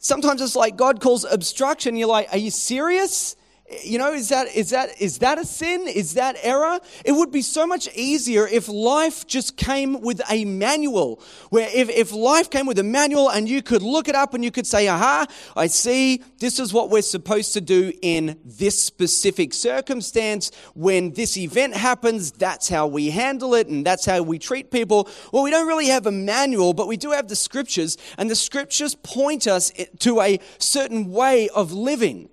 sometimes 0.00 0.42
it's 0.42 0.56
like 0.56 0.76
God 0.76 1.00
calls 1.00 1.24
obstruction. 1.24 1.94
You're 1.94 2.08
like, 2.08 2.28
are 2.32 2.38
you 2.38 2.50
serious? 2.50 3.36
You 3.82 3.98
know 3.98 4.12
is 4.12 4.28
that 4.28 4.54
is 4.54 4.70
that 4.70 5.00
is 5.00 5.18
that 5.18 5.38
a 5.38 5.44
sin? 5.44 5.88
Is 5.88 6.14
that 6.14 6.36
error? 6.42 6.78
It 7.04 7.12
would 7.12 7.32
be 7.32 7.40
so 7.40 7.66
much 7.66 7.88
easier 7.94 8.46
if 8.46 8.68
life 8.68 9.26
just 9.26 9.56
came 9.56 10.00
with 10.02 10.20
a 10.30 10.44
manual 10.44 11.22
where 11.48 11.68
if, 11.72 11.88
if 11.88 12.12
life 12.12 12.50
came 12.50 12.66
with 12.66 12.78
a 12.78 12.82
manual 12.82 13.30
and 13.30 13.48
you 13.48 13.62
could 13.62 13.82
look 13.82 14.06
it 14.06 14.14
up 14.14 14.34
and 14.34 14.44
you 14.44 14.50
could 14.50 14.66
say 14.66 14.86
aha 14.86 15.26
i 15.56 15.66
see 15.66 16.22
this 16.38 16.58
is 16.58 16.74
what 16.74 16.90
we're 16.90 17.02
supposed 17.02 17.54
to 17.54 17.60
do 17.60 17.90
in 18.02 18.38
this 18.44 18.80
specific 18.82 19.54
circumstance. 19.54 20.50
When 20.74 21.12
this 21.12 21.36
event 21.38 21.74
happens 21.74 22.32
that's 22.32 22.68
how 22.68 22.86
we 22.86 23.10
handle 23.10 23.54
it 23.54 23.68
and 23.68 23.84
that's 23.84 24.04
how 24.04 24.22
we 24.22 24.38
treat 24.38 24.70
people. 24.70 25.08
Well 25.32 25.42
we 25.42 25.50
don't 25.50 25.66
really 25.66 25.86
have 25.86 26.06
a 26.06 26.12
manual 26.12 26.74
but 26.74 26.86
we 26.86 26.98
do 26.98 27.12
have 27.12 27.28
the 27.28 27.36
scriptures 27.36 27.96
and 28.18 28.30
the 28.30 28.36
scriptures 28.36 28.94
point 28.94 29.46
us 29.46 29.72
to 30.00 30.20
a 30.20 30.38
certain 30.58 31.10
way 31.10 31.48
of 31.48 31.72
living 31.72 32.28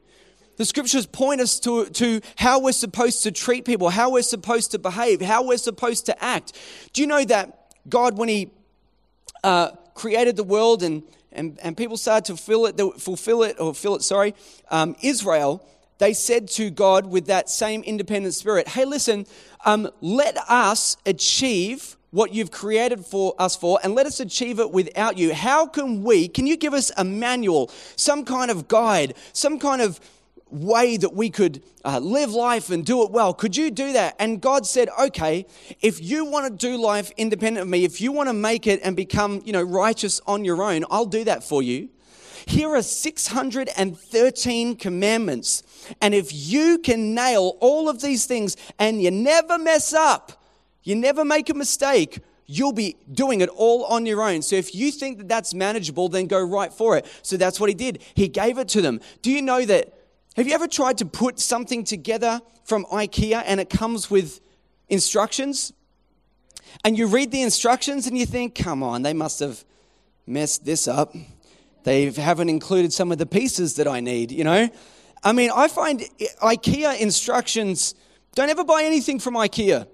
the 0.61 0.65
scriptures 0.65 1.07
point 1.07 1.41
us 1.41 1.59
to, 1.59 1.85
to 1.85 2.21
how 2.35 2.59
we're 2.59 2.71
supposed 2.71 3.23
to 3.23 3.31
treat 3.31 3.65
people, 3.65 3.89
how 3.89 4.11
we're 4.11 4.21
supposed 4.21 4.69
to 4.69 4.77
behave, 4.77 5.19
how 5.19 5.43
we're 5.43 5.57
supposed 5.57 6.05
to 6.05 6.23
act. 6.23 6.53
Do 6.93 7.01
you 7.01 7.07
know 7.07 7.25
that 7.25 7.73
God, 7.89 8.15
when 8.15 8.29
He 8.29 8.51
uh, 9.43 9.71
created 9.95 10.35
the 10.35 10.43
world 10.43 10.83
and, 10.83 11.01
and, 11.31 11.57
and 11.63 11.75
people 11.75 11.97
started 11.97 12.25
to 12.25 12.37
fill 12.39 12.67
it, 12.67 12.79
fulfill 12.99 13.41
it, 13.41 13.59
or 13.59 13.73
fill 13.73 13.95
it, 13.95 14.03
sorry, 14.03 14.35
um, 14.69 14.95
Israel, 15.01 15.67
they 15.97 16.13
said 16.13 16.47
to 16.49 16.69
God 16.69 17.07
with 17.07 17.25
that 17.25 17.49
same 17.49 17.81
independent 17.81 18.35
spirit, 18.35 18.67
hey, 18.67 18.85
listen, 18.85 19.25
um, 19.65 19.89
let 19.99 20.37
us 20.47 20.95
achieve 21.07 21.97
what 22.11 22.35
you've 22.35 22.51
created 22.51 23.03
for 23.03 23.33
us 23.39 23.55
for 23.55 23.79
and 23.83 23.95
let 23.95 24.05
us 24.05 24.19
achieve 24.19 24.59
it 24.59 24.69
without 24.69 25.17
you. 25.17 25.33
How 25.33 25.65
can 25.65 26.03
we, 26.03 26.27
can 26.27 26.45
you 26.45 26.55
give 26.55 26.75
us 26.75 26.91
a 26.97 27.03
manual, 27.03 27.71
some 27.95 28.25
kind 28.25 28.51
of 28.51 28.67
guide, 28.67 29.15
some 29.33 29.57
kind 29.57 29.81
of 29.81 29.99
way 30.51 30.97
that 30.97 31.13
we 31.13 31.29
could 31.29 31.63
uh, 31.83 31.99
live 31.99 32.31
life 32.31 32.69
and 32.69 32.85
do 32.85 33.03
it 33.03 33.11
well. 33.11 33.33
Could 33.33 33.55
you 33.55 33.71
do 33.71 33.93
that? 33.93 34.15
And 34.19 34.41
God 34.41 34.65
said, 34.65 34.89
okay, 34.99 35.45
if 35.81 36.01
you 36.01 36.25
want 36.25 36.47
to 36.47 36.67
do 36.67 36.77
life 36.77 37.11
independent 37.17 37.63
of 37.63 37.69
me, 37.69 37.83
if 37.85 38.01
you 38.01 38.11
want 38.11 38.29
to 38.29 38.33
make 38.33 38.67
it 38.67 38.79
and 38.83 38.95
become, 38.95 39.41
you 39.45 39.53
know, 39.53 39.61
righteous 39.63 40.21
on 40.27 40.45
your 40.45 40.61
own, 40.61 40.85
I'll 40.89 41.05
do 41.05 41.23
that 41.23 41.43
for 41.43 41.63
you. 41.63 41.89
Here 42.45 42.69
are 42.69 42.81
613 42.81 44.75
commandments. 44.75 45.63
And 46.01 46.13
if 46.13 46.33
you 46.33 46.79
can 46.79 47.13
nail 47.13 47.57
all 47.59 47.87
of 47.89 48.01
these 48.01 48.25
things 48.25 48.57
and 48.79 49.01
you 49.01 49.11
never 49.11 49.57
mess 49.57 49.93
up, 49.93 50.43
you 50.83 50.95
never 50.95 51.23
make 51.23 51.49
a 51.49 51.53
mistake, 51.53 52.19
you'll 52.47 52.73
be 52.73 52.97
doing 53.11 53.41
it 53.41 53.49
all 53.49 53.85
on 53.85 54.05
your 54.05 54.21
own. 54.21 54.41
So 54.41 54.55
if 54.55 54.75
you 54.75 54.91
think 54.91 55.19
that 55.19 55.29
that's 55.29 55.53
manageable, 55.53 56.09
then 56.09 56.27
go 56.27 56.43
right 56.43 56.73
for 56.73 56.97
it. 56.97 57.05
So 57.21 57.37
that's 57.37 57.59
what 57.59 57.69
he 57.69 57.75
did. 57.75 58.01
He 58.15 58.27
gave 58.27 58.57
it 58.57 58.67
to 58.69 58.81
them. 58.81 58.99
Do 59.21 59.31
you 59.31 59.41
know 59.41 59.65
that 59.65 59.93
Have 60.37 60.47
you 60.47 60.53
ever 60.53 60.67
tried 60.67 60.97
to 60.99 61.05
put 61.05 61.39
something 61.39 61.83
together 61.83 62.41
from 62.63 62.85
IKEA 62.85 63.43
and 63.45 63.59
it 63.59 63.69
comes 63.69 64.09
with 64.09 64.39
instructions? 64.87 65.73
And 66.85 66.97
you 66.97 67.07
read 67.07 67.31
the 67.31 67.41
instructions 67.41 68.07
and 68.07 68.17
you 68.17 68.25
think, 68.25 68.55
come 68.55 68.81
on, 68.81 69.01
they 69.01 69.13
must 69.13 69.41
have 69.41 69.65
messed 70.25 70.63
this 70.63 70.87
up. 70.87 71.13
They 71.83 72.09
haven't 72.11 72.47
included 72.47 72.93
some 72.93 73.11
of 73.11 73.17
the 73.17 73.25
pieces 73.25 73.75
that 73.75 73.87
I 73.87 73.99
need, 73.99 74.31
you 74.31 74.45
know? 74.45 74.69
I 75.21 75.33
mean, 75.33 75.51
I 75.53 75.67
find 75.67 76.01
IKEA 76.41 76.99
instructions, 76.99 77.93
don't 78.33 78.49
ever 78.49 78.63
buy 78.63 78.83
anything 78.83 79.19
from 79.19 79.33
IKEA. 79.33 79.85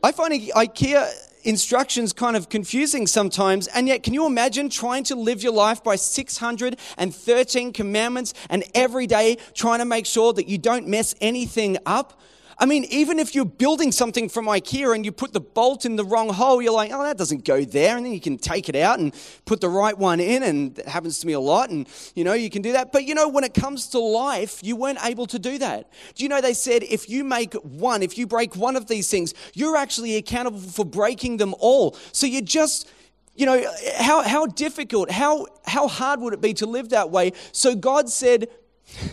I 0.00 0.12
find 0.12 0.32
IKEA 0.32 1.12
instructions 1.46 2.12
kind 2.12 2.36
of 2.36 2.48
confusing 2.48 3.06
sometimes. 3.06 3.68
And 3.68 3.88
yet, 3.88 4.02
can 4.02 4.12
you 4.12 4.26
imagine 4.26 4.68
trying 4.68 5.04
to 5.04 5.14
live 5.14 5.42
your 5.42 5.52
life 5.52 5.82
by 5.82 5.96
613 5.96 7.72
commandments 7.72 8.34
and 8.50 8.64
every 8.74 9.06
day 9.06 9.38
trying 9.54 9.78
to 9.78 9.84
make 9.84 10.04
sure 10.06 10.32
that 10.32 10.48
you 10.48 10.58
don't 10.58 10.88
mess 10.88 11.14
anything 11.20 11.78
up? 11.86 12.20
I 12.58 12.64
mean, 12.64 12.84
even 12.84 13.18
if 13.18 13.34
you're 13.34 13.44
building 13.44 13.92
something 13.92 14.30
from 14.30 14.46
IKEA 14.46 14.94
and 14.94 15.04
you 15.04 15.12
put 15.12 15.34
the 15.34 15.40
bolt 15.40 15.84
in 15.84 15.96
the 15.96 16.04
wrong 16.04 16.30
hole, 16.30 16.62
you're 16.62 16.72
like, 16.72 16.90
oh, 16.90 17.02
that 17.02 17.18
doesn't 17.18 17.44
go 17.44 17.62
there. 17.64 17.98
And 17.98 18.06
then 18.06 18.14
you 18.14 18.20
can 18.20 18.38
take 18.38 18.70
it 18.70 18.76
out 18.76 18.98
and 18.98 19.14
put 19.44 19.60
the 19.60 19.68
right 19.68 19.96
one 19.96 20.20
in. 20.20 20.42
And 20.42 20.78
it 20.78 20.88
happens 20.88 21.18
to 21.18 21.26
me 21.26 21.34
a 21.34 21.40
lot. 21.40 21.68
And, 21.68 21.86
you 22.14 22.24
know, 22.24 22.32
you 22.32 22.48
can 22.48 22.62
do 22.62 22.72
that. 22.72 22.92
But, 22.92 23.04
you 23.04 23.14
know, 23.14 23.28
when 23.28 23.44
it 23.44 23.52
comes 23.52 23.88
to 23.88 23.98
life, 23.98 24.60
you 24.62 24.74
weren't 24.74 25.04
able 25.04 25.26
to 25.26 25.38
do 25.38 25.58
that. 25.58 25.90
Do 26.14 26.22
you 26.22 26.30
know 26.30 26.40
they 26.40 26.54
said 26.54 26.82
if 26.84 27.10
you 27.10 27.24
make 27.24 27.52
one, 27.54 28.02
if 28.02 28.16
you 28.16 28.26
break 28.26 28.56
one 28.56 28.74
of 28.74 28.86
these 28.86 29.10
things, 29.10 29.34
you're 29.52 29.76
actually 29.76 30.16
accountable 30.16 30.60
for 30.60 30.86
breaking 30.86 31.36
them 31.36 31.54
all. 31.58 31.94
So 32.12 32.26
you 32.26 32.40
just, 32.40 32.90
you 33.34 33.44
know, 33.44 33.62
how, 33.98 34.22
how 34.22 34.46
difficult, 34.46 35.10
how, 35.10 35.46
how 35.66 35.88
hard 35.88 36.20
would 36.20 36.32
it 36.32 36.40
be 36.40 36.54
to 36.54 36.66
live 36.66 36.88
that 36.88 37.10
way? 37.10 37.32
So 37.52 37.74
God 37.74 38.08
said, 38.08 38.48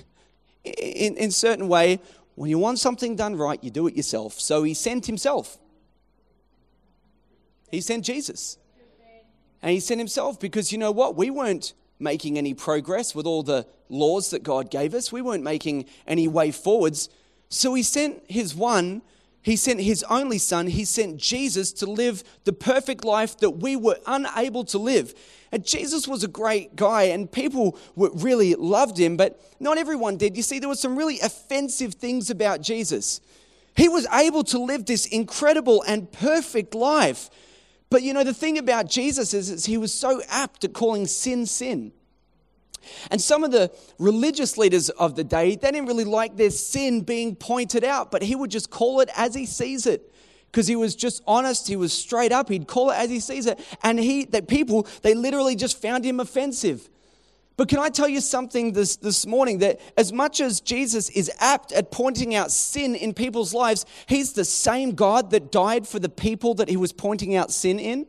in, 0.63 1.17
in 1.17 1.31
certain 1.31 1.67
way, 1.67 1.99
when 2.35 2.49
you 2.49 2.57
want 2.57 2.79
something 2.79 3.15
done 3.15 3.35
right, 3.35 3.63
you 3.63 3.69
do 3.69 3.87
it 3.87 3.95
yourself. 3.95 4.39
So 4.39 4.63
he 4.63 4.73
sent 4.73 5.05
himself. 5.05 5.57
He 7.69 7.81
sent 7.81 8.05
Jesus. 8.05 8.57
And 9.61 9.71
he 9.71 9.79
sent 9.79 9.99
himself 9.99 10.39
because 10.39 10.71
you 10.71 10.77
know 10.77 10.91
what? 10.91 11.15
We 11.15 11.29
weren't 11.29 11.73
making 11.99 12.37
any 12.37 12.53
progress 12.53 13.15
with 13.15 13.25
all 13.25 13.43
the 13.43 13.65
laws 13.89 14.31
that 14.31 14.43
God 14.43 14.69
gave 14.69 14.93
us, 14.93 15.11
we 15.11 15.21
weren't 15.21 15.43
making 15.43 15.85
any 16.07 16.27
way 16.27 16.51
forwards. 16.51 17.09
So 17.49 17.73
he 17.73 17.83
sent 17.83 18.23
his 18.27 18.55
one, 18.55 19.03
he 19.43 19.57
sent 19.57 19.81
his 19.81 20.03
only 20.09 20.37
son, 20.37 20.67
he 20.67 20.85
sent 20.85 21.17
Jesus 21.17 21.73
to 21.73 21.85
live 21.85 22.23
the 22.45 22.53
perfect 22.53 23.03
life 23.03 23.37
that 23.39 23.51
we 23.51 23.75
were 23.75 23.97
unable 24.07 24.63
to 24.65 24.77
live. 24.77 25.13
And 25.51 25.65
Jesus 25.65 26.07
was 26.07 26.23
a 26.23 26.29
great 26.29 26.75
guy, 26.75 27.03
and 27.03 27.29
people 27.31 27.77
really 27.95 28.55
loved 28.55 28.97
him, 28.97 29.17
but 29.17 29.39
not 29.59 29.77
everyone 29.77 30.17
did. 30.17 30.37
You 30.37 30.43
see, 30.43 30.59
there 30.59 30.69
were 30.69 30.75
some 30.75 30.95
really 30.95 31.19
offensive 31.19 31.95
things 31.95 32.29
about 32.29 32.61
Jesus. 32.61 33.19
He 33.75 33.89
was 33.89 34.07
able 34.13 34.45
to 34.45 34.59
live 34.59 34.85
this 34.85 35.05
incredible 35.07 35.83
and 35.83 36.09
perfect 36.11 36.73
life. 36.73 37.29
But 37.89 38.01
you 38.01 38.13
know, 38.13 38.23
the 38.23 38.33
thing 38.33 38.57
about 38.57 38.89
Jesus 38.89 39.33
is, 39.33 39.49
is 39.49 39.65
he 39.65 39.77
was 39.77 39.93
so 39.93 40.21
apt 40.29 40.63
at 40.63 40.73
calling 40.73 41.05
sin 41.05 41.45
sin. 41.45 41.91
And 43.11 43.21
some 43.21 43.43
of 43.43 43.51
the 43.51 43.71
religious 43.99 44.57
leaders 44.57 44.89
of 44.89 45.15
the 45.15 45.23
day, 45.23 45.55
they 45.55 45.71
didn't 45.71 45.87
really 45.87 46.03
like 46.03 46.37
their 46.37 46.49
sin 46.49 47.01
being 47.01 47.35
pointed 47.35 47.83
out, 47.83 48.11
but 48.11 48.21
he 48.21 48.35
would 48.35 48.51
just 48.51 48.69
call 48.69 48.99
it 48.99 49.09
as 49.15 49.35
he 49.35 49.45
sees 49.45 49.85
it 49.85 50.13
because 50.53 50.67
he 50.67 50.75
was 50.75 50.95
just 50.95 51.23
honest, 51.25 51.67
he 51.67 51.75
was 51.75 51.91
straight 51.91 52.31
up, 52.31 52.47
he'd 52.47 52.67
call 52.67 52.91
it 52.91 52.95
as 52.95 53.09
he 53.09 53.19
sees 53.19 53.47
it. 53.47 53.59
And 53.81 53.99
he 53.99 54.25
that 54.25 54.47
people, 54.47 54.87
they 55.01 55.15
literally 55.15 55.55
just 55.55 55.81
found 55.81 56.05
him 56.05 56.19
offensive. 56.19 56.89
But 57.55 57.69
can 57.69 57.79
I 57.79 57.89
tell 57.89 58.07
you 58.07 58.21
something 58.21 58.73
this, 58.73 58.95
this 58.95 59.25
morning 59.25 59.59
that 59.59 59.79
as 59.97 60.11
much 60.11 60.41
as 60.41 60.59
Jesus 60.59 61.09
is 61.09 61.31
apt 61.39 61.71
at 61.71 61.91
pointing 61.91 62.33
out 62.35 62.51
sin 62.51 62.95
in 62.95 63.13
people's 63.13 63.53
lives, 63.53 63.85
he's 64.07 64.33
the 64.33 64.45
same 64.45 64.95
God 64.95 65.31
that 65.31 65.51
died 65.51 65.87
for 65.87 65.99
the 65.99 66.09
people 66.09 66.55
that 66.55 66.69
he 66.69 66.77
was 66.77 66.93
pointing 66.93 67.35
out 67.35 67.51
sin 67.51 67.79
in? 67.79 68.07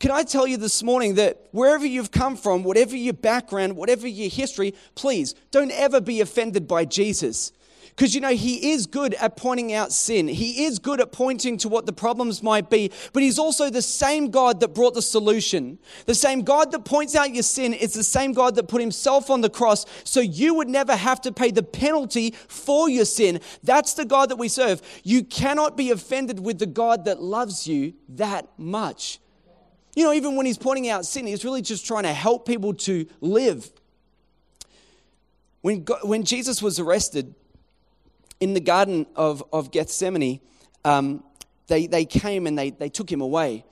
Can 0.00 0.12
I 0.12 0.22
tell 0.22 0.46
you 0.46 0.56
this 0.56 0.82
morning 0.82 1.16
that 1.16 1.48
wherever 1.50 1.84
you've 1.84 2.12
come 2.12 2.36
from, 2.36 2.62
whatever 2.62 2.96
your 2.96 3.14
background, 3.14 3.74
whatever 3.74 4.06
your 4.06 4.30
history, 4.30 4.74
please 4.94 5.34
don't 5.50 5.72
ever 5.72 6.00
be 6.00 6.20
offended 6.20 6.68
by 6.68 6.84
Jesus. 6.84 7.50
Because 7.98 8.14
you 8.14 8.20
know, 8.20 8.28
he 8.28 8.70
is 8.70 8.86
good 8.86 9.14
at 9.14 9.36
pointing 9.36 9.72
out 9.72 9.90
sin. 9.90 10.28
He 10.28 10.66
is 10.66 10.78
good 10.78 11.00
at 11.00 11.10
pointing 11.10 11.58
to 11.58 11.68
what 11.68 11.84
the 11.84 11.92
problems 11.92 12.44
might 12.44 12.70
be, 12.70 12.92
but 13.12 13.24
he's 13.24 13.40
also 13.40 13.70
the 13.70 13.82
same 13.82 14.30
God 14.30 14.60
that 14.60 14.72
brought 14.72 14.94
the 14.94 15.02
solution. 15.02 15.80
The 16.06 16.14
same 16.14 16.42
God 16.42 16.70
that 16.70 16.84
points 16.84 17.16
out 17.16 17.34
your 17.34 17.42
sin 17.42 17.74
is 17.74 17.94
the 17.94 18.04
same 18.04 18.34
God 18.34 18.54
that 18.54 18.68
put 18.68 18.80
himself 18.80 19.30
on 19.30 19.40
the 19.40 19.50
cross 19.50 19.84
so 20.04 20.20
you 20.20 20.54
would 20.54 20.68
never 20.68 20.94
have 20.94 21.20
to 21.22 21.32
pay 21.32 21.50
the 21.50 21.64
penalty 21.64 22.36
for 22.46 22.88
your 22.88 23.04
sin. 23.04 23.40
That's 23.64 23.94
the 23.94 24.04
God 24.04 24.28
that 24.28 24.36
we 24.36 24.46
serve. 24.46 24.80
You 25.02 25.24
cannot 25.24 25.76
be 25.76 25.90
offended 25.90 26.38
with 26.38 26.60
the 26.60 26.66
God 26.66 27.04
that 27.06 27.20
loves 27.20 27.66
you 27.66 27.94
that 28.10 28.48
much. 28.56 29.18
You 29.98 30.04
know, 30.04 30.12
even 30.12 30.36
when 30.36 30.46
he's 30.46 30.58
pointing 30.58 30.88
out 30.88 31.04
sin, 31.04 31.26
he's 31.26 31.44
really 31.44 31.60
just 31.60 31.84
trying 31.84 32.04
to 32.04 32.12
help 32.12 32.46
people 32.46 32.72
to 32.72 33.04
live. 33.20 33.68
When, 35.60 35.82
God, 35.82 36.04
when 36.04 36.22
Jesus 36.22 36.62
was 36.62 36.78
arrested, 36.78 37.34
in 38.38 38.54
the 38.54 38.60
Garden 38.60 39.06
of, 39.16 39.42
of 39.52 39.72
Gethsemane, 39.72 40.38
um, 40.84 41.24
they, 41.66 41.88
they 41.88 42.04
came 42.04 42.46
and 42.46 42.56
they, 42.56 42.70
they 42.70 42.88
took 42.88 43.10
him 43.10 43.20
away. 43.20 43.64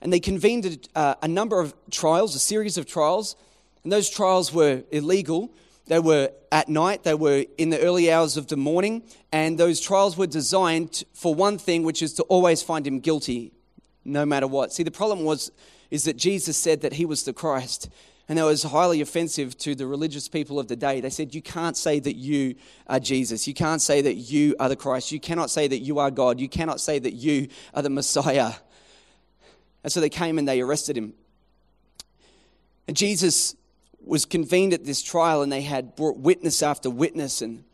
And 0.00 0.12
they 0.12 0.20
convened 0.20 0.88
a, 0.94 1.16
a 1.20 1.26
number 1.26 1.58
of 1.58 1.74
trials, 1.90 2.36
a 2.36 2.38
series 2.38 2.78
of 2.78 2.86
trials. 2.86 3.34
And 3.82 3.92
those 3.92 4.08
trials 4.08 4.52
were 4.52 4.84
illegal. 4.92 5.52
They 5.86 5.98
were 5.98 6.30
at 6.52 6.68
night, 6.68 7.02
they 7.02 7.14
were 7.14 7.44
in 7.58 7.70
the 7.70 7.80
early 7.80 8.08
hours 8.08 8.36
of 8.36 8.46
the 8.46 8.56
morning. 8.56 9.02
And 9.32 9.58
those 9.58 9.80
trials 9.80 10.16
were 10.16 10.28
designed 10.28 11.02
for 11.12 11.34
one 11.34 11.58
thing, 11.58 11.82
which 11.82 12.02
is 12.02 12.12
to 12.12 12.22
always 12.22 12.62
find 12.62 12.86
him 12.86 13.00
guilty, 13.00 13.50
no 14.04 14.26
matter 14.26 14.46
what. 14.46 14.72
See, 14.72 14.82
the 14.82 14.90
problem 14.90 15.24
was 15.24 15.50
is 15.90 16.04
that 16.04 16.16
Jesus 16.16 16.56
said 16.56 16.80
that 16.80 16.94
he 16.94 17.04
was 17.04 17.24
the 17.24 17.32
Christ. 17.32 17.90
And 18.28 18.38
that 18.38 18.44
was 18.44 18.62
highly 18.62 19.00
offensive 19.00 19.58
to 19.58 19.74
the 19.74 19.86
religious 19.86 20.28
people 20.28 20.58
of 20.58 20.68
the 20.68 20.76
day. 20.76 21.00
They 21.00 21.10
said, 21.10 21.34
You 21.34 21.42
can't 21.42 21.76
say 21.76 22.00
that 22.00 22.16
you 22.16 22.54
are 22.86 23.00
Jesus. 23.00 23.46
You 23.46 23.52
can't 23.52 23.82
say 23.82 24.00
that 24.00 24.14
you 24.14 24.56
are 24.58 24.68
the 24.68 24.76
Christ. 24.76 25.12
You 25.12 25.20
cannot 25.20 25.50
say 25.50 25.68
that 25.68 25.80
you 25.80 25.98
are 25.98 26.10
God. 26.10 26.40
You 26.40 26.48
cannot 26.48 26.80
say 26.80 26.98
that 26.98 27.12
you 27.12 27.48
are 27.74 27.82
the 27.82 27.90
Messiah. 27.90 28.52
And 29.84 29.92
so 29.92 30.00
they 30.00 30.08
came 30.08 30.38
and 30.38 30.46
they 30.46 30.60
arrested 30.60 30.96
him. 30.96 31.12
And 32.86 32.96
Jesus 32.96 33.56
was 34.04 34.24
convened 34.24 34.72
at 34.72 34.84
this 34.84 35.02
trial, 35.02 35.42
and 35.42 35.52
they 35.52 35.62
had 35.62 35.94
brought 35.96 36.16
witness 36.16 36.62
after 36.62 36.88
witness. 36.88 37.42
And, 37.42 37.64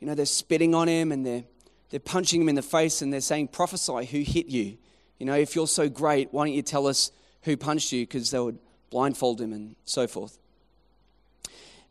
you 0.00 0.06
know, 0.06 0.14
they're 0.14 0.26
spitting 0.26 0.74
on 0.74 0.88
him 0.88 1.12
and 1.12 1.26
they're, 1.26 1.44
they're 1.90 2.00
punching 2.00 2.40
him 2.40 2.48
in 2.48 2.54
the 2.54 2.62
face 2.62 3.02
and 3.02 3.12
they're 3.12 3.20
saying, 3.20 3.48
Prophesy, 3.48 4.06
who 4.06 4.20
hit 4.20 4.46
you? 4.46 4.78
You 5.18 5.26
know, 5.26 5.34
if 5.34 5.54
you're 5.54 5.66
so 5.66 5.88
great, 5.88 6.28
why 6.32 6.46
don't 6.46 6.54
you 6.54 6.62
tell 6.62 6.86
us 6.86 7.10
who 7.42 7.56
punched 7.56 7.92
you? 7.92 8.06
Because 8.06 8.30
they 8.30 8.38
would 8.38 8.58
blindfold 8.90 9.40
him, 9.40 9.52
and 9.52 9.76
so 9.84 10.06
forth. 10.06 10.38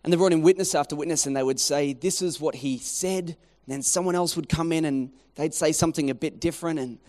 And 0.03 0.13
they 0.13 0.17
brought 0.17 0.31
in 0.31 0.41
witness 0.41 0.73
after 0.75 0.95
witness, 0.95 1.25
and 1.25 1.35
they 1.35 1.43
would 1.43 1.59
say, 1.59 1.93
This 1.93 2.21
is 2.21 2.39
what 2.39 2.55
he 2.55 2.77
said. 2.77 3.25
And 3.29 3.73
then 3.73 3.81
someone 3.81 4.15
else 4.15 4.35
would 4.37 4.47
come 4.47 4.71
in 4.71 4.85
and 4.85 5.11
they'd 5.35 5.53
say 5.53 5.73
something 5.73 6.09
a 6.09 6.15
bit 6.15 6.39
different. 6.39 6.79
And 6.79 6.99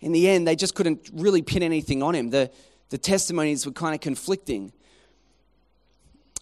in 0.00 0.12
the 0.12 0.28
end, 0.28 0.46
they 0.46 0.56
just 0.56 0.74
couldn't 0.74 1.08
really 1.14 1.40
pin 1.40 1.62
anything 1.62 2.02
on 2.02 2.14
him. 2.14 2.28
The, 2.28 2.50
the 2.90 2.98
testimonies 2.98 3.64
were 3.64 3.72
kind 3.72 3.94
of 3.94 4.02
conflicting. 4.02 4.72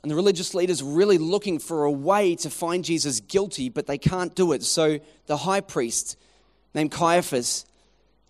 And 0.02 0.10
the 0.10 0.16
religious 0.16 0.54
leaders 0.54 0.82
were 0.82 0.92
really 0.92 1.18
looking 1.18 1.58
for 1.60 1.84
a 1.84 1.92
way 1.92 2.34
to 2.36 2.50
find 2.50 2.84
Jesus 2.84 3.20
guilty, 3.20 3.68
but 3.68 3.86
they 3.86 3.98
can't 3.98 4.34
do 4.34 4.52
it. 4.52 4.64
So 4.64 4.98
the 5.26 5.36
high 5.36 5.60
priest, 5.60 6.16
named 6.74 6.90
Caiaphas, 6.90 7.66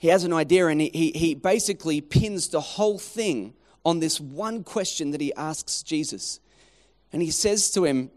he 0.01 0.09
has 0.09 0.25
an 0.25 0.33
idea 0.33 0.67
and 0.67 0.81
he, 0.81 1.13
he, 1.15 1.35
basically 1.35 2.01
pins 2.01 2.49
the 2.49 2.61
whole 2.61 2.99
thing 2.99 3.53
on 3.85 4.01
this 4.01 4.19
one 4.19 4.65
question 4.65 5.11
that 5.11 5.21
he 5.21 5.33
asks 5.35 5.83
Jesus. 5.83 6.41
And 7.13 7.21
he 7.21 7.31
says 7.31 7.71
to 7.73 7.85
him, 7.85 8.11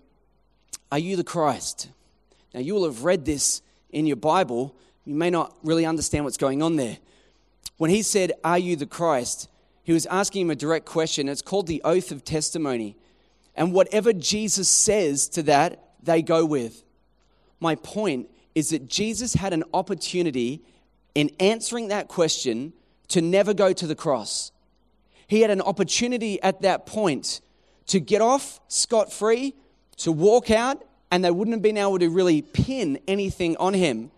Are 0.91 0.97
you 0.97 1.15
the 1.17 1.25
Christ? 1.25 1.89
Now, 2.53 2.61
you 2.61 2.73
will 2.73 2.85
have 2.85 3.03
read 3.03 3.25
this 3.25 3.61
in 3.91 4.05
your 4.05 4.15
Bible. 4.15 4.73
You 5.03 5.13
may 5.13 5.29
not 5.29 5.53
really 5.61 5.85
understand 5.85 6.23
what's 6.23 6.37
going 6.37 6.63
on 6.63 6.77
there. 6.77 6.99
When 7.75 7.89
he 7.89 8.01
said, 8.01 8.31
Are 8.45 8.57
you 8.57 8.77
the 8.77 8.85
Christ? 8.85 9.49
he 9.83 9.91
was 9.91 10.05
asking 10.05 10.43
him 10.43 10.49
a 10.49 10.55
direct 10.55 10.85
question. 10.85 11.27
It's 11.27 11.41
called 11.41 11.67
the 11.67 11.81
oath 11.83 12.11
of 12.11 12.23
testimony. 12.23 12.95
And 13.55 13.73
whatever 13.73 14.13
Jesus 14.13 14.69
says 14.69 15.27
to 15.29 15.43
that, 15.43 15.91
they 16.01 16.21
go 16.21 16.45
with. 16.45 16.83
My 17.59 17.75
point 17.75 18.29
is 18.55 18.69
that 18.69 18.87
Jesus 18.87 19.33
had 19.33 19.51
an 19.51 19.65
opportunity 19.73 20.61
in 21.15 21.29
answering 21.39 21.89
that 21.89 22.07
question 22.07 22.73
to 23.09 23.21
never 23.21 23.53
go 23.53 23.73
to 23.73 23.87
the 23.87 23.95
cross 23.95 24.53
he 25.33 25.41
had 25.41 25.49
an 25.49 25.61
opportunity 25.61 26.41
at 26.41 26.61
that 26.61 26.85
point 26.85 27.41
to 27.87 27.99
get 27.99 28.21
off 28.21 28.59
scot 28.67 29.11
free, 29.11 29.55
to 29.97 30.11
walk 30.11 30.51
out, 30.51 30.83
and 31.11 31.25
they 31.25 31.31
wouldn't 31.31 31.55
have 31.55 31.61
been 31.61 31.77
able 31.77 31.99
to 31.99 32.09
really 32.09 32.41
pin 32.41 32.99
anything 33.07 33.57
on 33.57 33.73
him. 33.73 34.11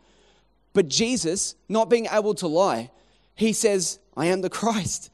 But 0.73 0.89
Jesus, 0.89 1.55
not 1.69 1.89
being 1.89 2.07
able 2.11 2.33
to 2.35 2.47
lie, 2.47 2.91
he 3.33 3.53
says, 3.53 3.99
I 4.17 4.25
am 4.25 4.41
the 4.41 4.49
Christ. 4.49 5.09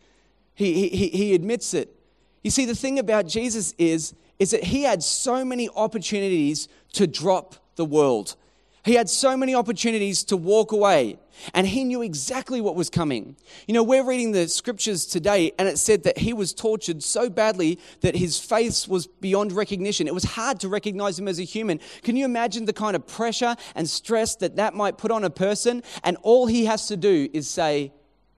He, 0.56 0.90
he, 0.90 1.10
he 1.10 1.36
admits 1.36 1.74
it. 1.74 1.96
You 2.44 2.52
see, 2.52 2.66
the 2.66 2.76
thing 2.76 2.98
about 3.00 3.28
Jesus 3.28 3.76
is, 3.78 4.16
is 4.40 4.52
that 4.52 4.64
he 4.64 4.84
had 4.84 5.04
so 5.04 5.46
many 5.46 5.70
opportunities 5.76 6.68
to 6.94 7.06
drop 7.06 7.56
the 7.76 7.86
world. 7.86 8.36
He 8.84 8.96
had 8.96 9.10
so 9.10 9.38
many 9.38 9.54
opportunities 9.54 10.24
to 10.26 10.38
walk 10.38 10.72
away, 10.72 11.20
and 11.54 11.68
he 11.68 11.84
knew 11.84 12.02
exactly 12.02 12.62
what 12.62 12.76
was 12.76 12.90
coming. 12.90 13.36
You 13.68 13.76
know, 13.76 13.84
we're 13.84 14.04
reading 14.04 14.32
the 14.32 14.48
scriptures 14.48 15.06
today, 15.06 15.52
and 15.60 15.68
it 15.68 15.78
said 15.78 16.04
that 16.04 16.18
he 16.18 16.34
was 16.34 16.52
tortured 16.52 17.04
so 17.04 17.30
badly 17.30 17.78
that 18.02 18.16
his 18.16 18.40
face 18.40 18.88
was 18.88 19.06
beyond 19.06 19.52
recognition. 19.52 20.08
It 20.08 20.16
was 20.16 20.24
hard 20.24 20.60
to 20.62 20.68
recognize 20.68 21.20
him 21.20 21.28
as 21.28 21.40
a 21.40 21.44
human. 21.44 21.80
Can 22.02 22.16
you 22.16 22.26
imagine 22.26 22.66
the 22.66 22.74
kind 22.74 22.96
of 22.96 23.06
pressure 23.06 23.56
and 23.76 23.88
stress 23.88 24.36
that 24.38 24.56
that 24.56 24.74
might 24.74 24.98
put 24.98 25.12
on 25.12 25.24
a 25.24 25.30
person? 25.30 25.84
And 26.04 26.18
all 26.24 26.48
he 26.48 26.66
has 26.66 26.88
to 26.88 26.98
do 26.98 27.30
is 27.34 27.48
say, 27.48 27.94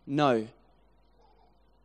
No. 0.05 0.47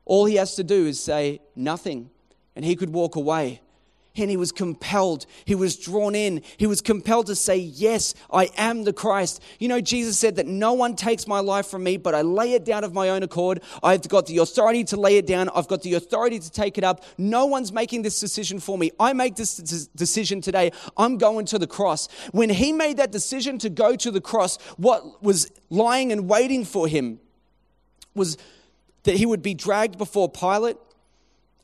All 0.05 0.25
he 0.25 0.35
has 0.35 0.57
to 0.57 0.65
do 0.65 0.87
is 0.87 1.01
say, 1.01 1.41
Nothing, 1.55 2.11
and 2.57 2.65
he 2.65 2.75
could 2.75 2.91
walk 2.91 3.15
away 3.15 3.61
and 4.23 4.31
he 4.31 4.37
was 4.37 4.53
compelled. 4.53 5.27
He 5.45 5.55
was 5.55 5.77
drawn 5.77 6.15
in. 6.15 6.43
He 6.57 6.67
was 6.67 6.81
compelled 6.81 7.27
to 7.27 7.35
say, 7.35 7.57
Yes, 7.57 8.15
I 8.33 8.51
am 8.57 8.85
the 8.85 8.93
Christ. 8.93 9.43
You 9.59 9.69
know, 9.69 9.81
Jesus 9.81 10.19
said 10.19 10.37
that 10.37 10.47
no 10.47 10.73
one 10.73 10.97
takes 10.97 11.27
my 11.27 11.41
life 11.41 11.67
from 11.67 11.85
me, 11.85 11.97
but 11.97 12.15
I 12.15 12.23
lay 12.23 12.53
it 12.53 12.65
down 12.65 12.85
of 12.85 12.93
my 12.93 13.11
own 13.11 13.23
accord. 13.23 13.63
I've 13.83 14.09
got 14.09 14.27
the 14.27 14.39
authority 14.39 14.85
to 14.85 14.97
lay 14.97 15.17
it 15.17 15.27
down, 15.27 15.49
I've 15.55 15.69
got 15.69 15.83
the 15.83 15.95
authority 15.95 16.39
to 16.39 16.51
take 16.51 16.79
it 16.79 16.85
up. 16.85 17.05
No 17.17 17.47
one's 17.47 17.73
making 17.73 18.03
this 18.03 18.21
decision 18.21 18.61
for 18.61 18.77
me. 18.79 18.91
I 18.99 19.13
make 19.13 19.37
this 19.37 19.57
decision 19.57 20.41
today. 20.41 20.73
I'm 20.97 21.19
going 21.19 21.47
to 21.47 21.59
the 21.59 21.67
cross. 21.67 22.09
When 22.33 22.51
he 22.51 22.73
made 22.73 22.97
that 22.97 23.13
decision 23.13 23.59
to 23.59 23.71
go 23.71 23.97
to 23.97 24.11
the 24.11 24.21
cross, 24.21 24.59
what 24.77 25.23
was 25.23 25.51
lying 25.71 26.13
and 26.13 26.29
waiting 26.29 26.65
for 26.65 26.89
him 26.89 27.21
was 28.15 28.37
that 29.05 29.17
he 29.17 29.27
would 29.27 29.43
be 29.43 29.55
dragged 29.55 29.97
before 29.97 30.29
Pilate, 30.29 30.77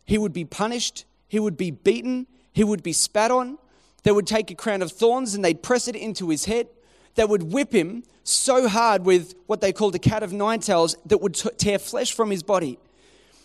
he 0.06 0.18
would 0.18 0.32
be 0.32 0.44
punished, 0.44 1.04
he 1.28 1.38
would 1.38 1.56
be 1.56 1.70
beaten, 1.70 2.26
he 2.54 2.64
would 2.64 2.82
be 2.82 2.94
spat 2.94 3.30
on. 3.30 3.58
They 4.04 4.12
would 4.12 4.26
take 4.26 4.50
a 4.50 4.54
crown 4.54 4.80
of 4.80 4.92
thorns 4.92 5.34
and 5.34 5.44
they'd 5.44 5.62
press 5.62 5.88
it 5.88 5.96
into 5.96 6.30
his 6.30 6.46
head. 6.46 6.68
They 7.16 7.24
would 7.24 7.52
whip 7.52 7.72
him 7.72 8.04
so 8.22 8.68
hard 8.68 9.04
with 9.04 9.34
what 9.46 9.60
they 9.60 9.72
called 9.72 9.94
a 9.94 9.98
cat 9.98 10.22
of 10.22 10.32
nine 10.32 10.60
tails 10.60 10.96
that 11.04 11.18
would 11.18 11.34
tear 11.34 11.78
flesh 11.78 12.12
from 12.12 12.30
his 12.30 12.42
body. 12.42 12.78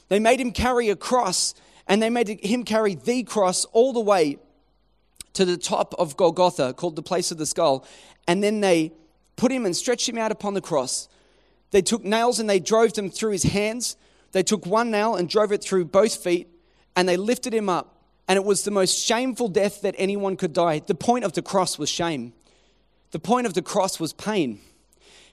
They 0.08 0.20
made 0.20 0.40
him 0.40 0.52
carry 0.52 0.90
a 0.90 0.96
cross 0.96 1.56
and 1.88 2.02
they 2.02 2.10
made 2.10 2.30
him 2.30 2.64
carry 2.64 2.96
the 2.96 3.24
cross 3.24 3.66
all 3.66 3.94
the 3.94 4.00
way 4.00 4.38
to 5.34 5.44
the 5.44 5.58
top 5.58 5.96
of 5.98 6.16
Golgotha, 6.16 6.74
called 6.74 6.96
the 6.96 7.02
place 7.02 7.32
of 7.32 7.38
the 7.38 7.46
skull. 7.46 7.86
And 8.28 8.44
then 8.44 8.62
they 8.62 8.92
put 9.38 9.52
him 9.52 9.66
and 9.66 9.76
stretched 9.76 10.08
him 10.08 10.18
out 10.18 10.32
upon 10.32 10.54
the 10.54 10.62
cross. 10.62 11.10
They 11.72 11.82
took 11.82 12.04
nails 12.04 12.40
and 12.40 12.50
they 12.50 12.60
drove 12.60 12.94
them 12.94 13.10
through 13.10 13.32
his 13.32 13.44
hands. 13.44 13.96
They 14.34 14.44
took 14.44 14.68
one 14.68 14.92
nail 14.92 15.16
and 15.16 15.28
drove 15.28 15.52
it 15.52 15.64
through 15.64 15.86
both 15.86 16.16
feet 16.16 16.48
and 16.96 17.10
they 17.10 17.18
lifted 17.18 17.54
him 17.54 17.70
up 17.70 17.99
and 18.30 18.38
it 18.38 18.46
was 18.46 18.62
the 18.64 18.72
most 18.72 18.96
shameful 18.96 19.48
death 19.48 19.82
that 19.82 19.96
anyone 19.98 20.38
could 20.38 20.54
die. 20.54 20.80
The 20.86 20.94
point 20.94 21.26
of 21.26 21.34
the 21.34 21.42
cross 21.42 21.80
was 21.80 21.90
shame, 21.90 22.32
the 23.12 23.20
point 23.20 23.48
of 23.48 23.56
the 23.56 23.64
cross 23.64 24.00
was 24.00 24.14
pain. 24.14 24.62